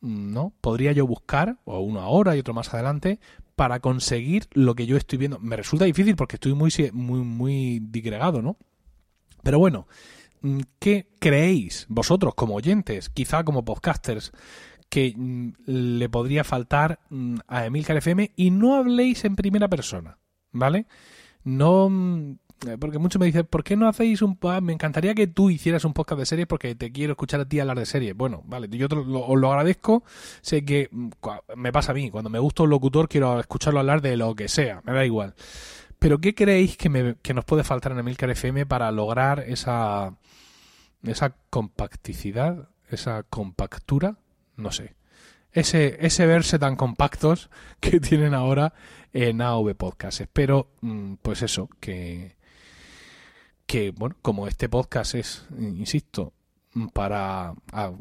no 0.03 0.53
podría 0.61 0.93
yo 0.93 1.07
buscar, 1.07 1.57
o 1.65 1.81
uno 1.81 2.01
ahora 2.01 2.37
y 2.37 2.41
otro 2.41 2.53
más 2.53 2.75
adelante, 2.75 3.21
para 3.57 3.81
conseguir 3.81 4.47
lo 4.53 4.75
que 4.75 4.85
yo 4.85 4.99
estoy 4.99 5.19
viendo. 5.19 5.39
Me 5.39 5.57
resulta 5.57 5.87
difícil 5.87 6.17
porque 6.17 6.37
estoy 6.37 6.53
muy, 6.53 6.71
muy, 6.93 7.21
muy 7.21 7.81
digregado, 7.81 8.43
¿no? 8.43 8.59
Pero 9.43 9.59
bueno, 9.59 9.87
mm, 10.43 10.61
¿qué 10.79 11.09
creéis 11.21 11.87
vosotros 11.89 12.35
como 12.35 12.57
oyentes, 12.57 13.09
quizá 13.09 13.45
como 13.45 13.65
podcasters, 13.65 14.33
que 14.91 15.15
mm, 15.17 15.53
le 15.67 16.09
podría 16.11 16.45
faltar 16.45 17.01
mm, 17.09 17.37
a 17.47 17.65
Emilcar 17.65 17.97
FM? 17.97 18.33
Y 18.37 18.51
no 18.51 18.75
habléis 18.75 19.25
en 19.25 19.37
primera 19.37 19.69
persona, 19.69 20.19
¿vale? 20.53 20.87
No 21.45 21.89
porque 22.79 22.99
muchos 22.99 23.21
me 23.21 23.27
dicen, 23.27 23.47
¿por 23.47 23.65
qué 23.65 23.77
no 23.77 23.89
hacéis 23.89 24.23
un 24.23 24.37
podcast? 24.37 24.63
Me 24.63 24.73
encantaría 24.73 25.15
que 25.15 25.27
tú 25.27 25.51
hicieras 25.51 25.85
un 25.85 25.93
podcast 25.93 26.19
de 26.19 26.27
series 26.27 26.47
porque 26.47 26.75
te 26.75 26.93
quiero 26.93 27.13
escuchar 27.13 27.41
a 27.41 27.49
ti 27.49 27.61
hablar 27.61 27.79
de 27.79 27.87
series. 27.87 28.17
Bueno, 28.17 28.43
vale, 28.47 28.69
yo 28.71 28.87
os 28.87 29.39
lo 29.39 29.51
agradezco. 29.51 30.05
Sé 30.41 30.65
que 30.65 30.89
mm, 30.91 31.11
me 31.57 31.73
pasa 31.73 31.93
a 31.93 31.95
mí, 31.95 32.11
cuando 32.11 32.31
me 32.31 32.39
gusta 32.39 32.63
un 32.63 32.71
locutor 32.71 33.09
quiero 33.09 33.39
escucharlo 33.41 33.81
hablar 33.81 34.03
de 34.03 34.17
lo 34.17 34.35
que 34.35 34.49
sea, 34.49 34.83
me 34.85 34.93
da 34.93 35.05
igual. 35.05 35.35
Pero 35.99 36.19
¿qué 36.19 36.35
creéis 36.35 36.77
que, 36.77 36.89
me, 36.89 37.17
que 37.23 37.35
nos 37.35 37.45
puede 37.45 37.65
faltar 37.65 37.93
en 37.93 37.99
Emilcar 37.99 38.31
FM 38.31 38.67
para 38.67 38.91
lograr 38.93 39.45
esa, 39.47 40.15
esa 41.03 41.35
compacticidad, 41.51 42.69
esa 42.91 43.23
compactura? 43.23 44.19
No 44.57 44.71
sé. 44.71 44.95
Ese, 45.53 45.99
ese 46.05 46.27
verse 46.27 46.59
tan 46.59 46.77
compactos 46.77 47.49
que 47.81 48.01
tienen 48.01 48.35
ahora 48.35 48.75
en 49.13 49.41
AV 49.41 49.75
Podcast. 49.77 50.21
Espero, 50.21 50.73
mm, 50.81 51.15
pues 51.23 51.43
eso, 51.43 51.69
que, 51.81 52.37
que, 53.75 53.91
bueno, 53.91 54.15
como 54.23 54.47
este 54.47 54.69
podcast 54.69 55.17
es, 55.17 55.49
insisto, 55.59 56.33
para 56.93 57.55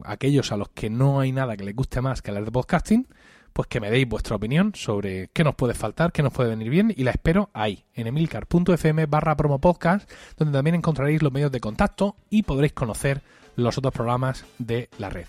aquellos 0.04 0.52
a 0.52 0.58
los 0.58 0.70
que 0.70 0.92
no 0.92 1.20
hay 1.20 1.32
nada 1.32 1.58
que 1.58 1.64
les 1.64 1.76
guste 1.76 2.00
más 2.00 2.22
que 2.22 2.30
hablar 2.30 2.46
de 2.46 2.52
podcasting, 2.52 3.08
pues 3.54 3.68
que 3.68 3.80
me 3.80 3.90
deis 3.90 4.08
vuestra 4.08 4.36
opinión 4.36 4.74
sobre 4.76 5.32
qué 5.34 5.44
nos 5.44 5.56
puede 5.56 5.74
faltar, 5.74 6.12
qué 6.12 6.22
nos 6.22 6.32
puede 6.32 6.52
venir 6.52 6.70
bien 6.70 6.94
y 6.96 7.04
la 7.04 7.10
espero 7.10 7.50
ahí, 7.54 7.86
en 7.96 8.06
emilcar.fm 8.06 9.08
barra 9.08 9.36
promo 9.36 9.58
podcast, 9.58 10.08
donde 10.38 10.56
también 10.56 10.76
encontraréis 10.76 11.24
los 11.24 11.34
medios 11.34 11.52
de 11.52 11.60
contacto 11.60 12.18
y 12.30 12.44
podréis 12.44 12.74
conocer 12.74 13.24
los 13.56 13.76
otros 13.76 13.96
programas 13.96 14.46
de 14.60 14.90
la 15.00 15.10
red. 15.10 15.26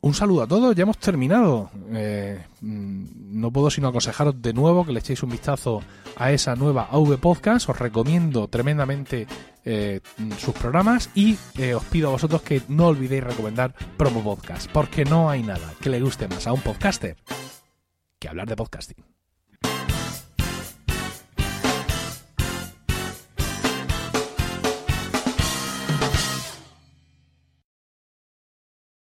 Un 0.00 0.14
saludo 0.14 0.42
a 0.42 0.46
todos, 0.46 0.76
ya 0.76 0.82
hemos 0.82 0.98
terminado. 0.98 1.70
Eh, 1.90 2.44
mm, 2.60 3.40
no 3.40 3.50
puedo 3.50 3.70
sino 3.70 3.88
aconsejaros 3.88 4.40
de 4.40 4.52
nuevo 4.52 4.84
que 4.84 4.92
le 4.92 5.00
echéis 5.00 5.22
un 5.22 5.30
vistazo 5.30 5.82
a 6.16 6.32
esa 6.32 6.54
nueva 6.54 6.88
AV 6.90 7.18
Podcast. 7.18 7.68
Os 7.68 7.78
recomiendo 7.78 8.48
tremendamente 8.48 9.26
eh, 9.64 10.00
sus 10.38 10.54
programas 10.54 11.10
y 11.14 11.36
eh, 11.58 11.74
os 11.74 11.84
pido 11.84 12.08
a 12.08 12.12
vosotros 12.12 12.42
que 12.42 12.62
no 12.68 12.86
olvidéis 12.86 13.24
recomendar 13.24 13.74
Promo 13.96 14.22
Podcast, 14.22 14.70
porque 14.70 15.04
no 15.04 15.28
hay 15.28 15.42
nada 15.42 15.74
que 15.80 15.90
le 15.90 16.00
guste 16.00 16.28
más 16.28 16.46
a 16.46 16.52
un 16.52 16.60
podcaster 16.60 17.16
que 18.18 18.28
hablar 18.28 18.48
de 18.48 18.56
podcasting. 18.56 19.15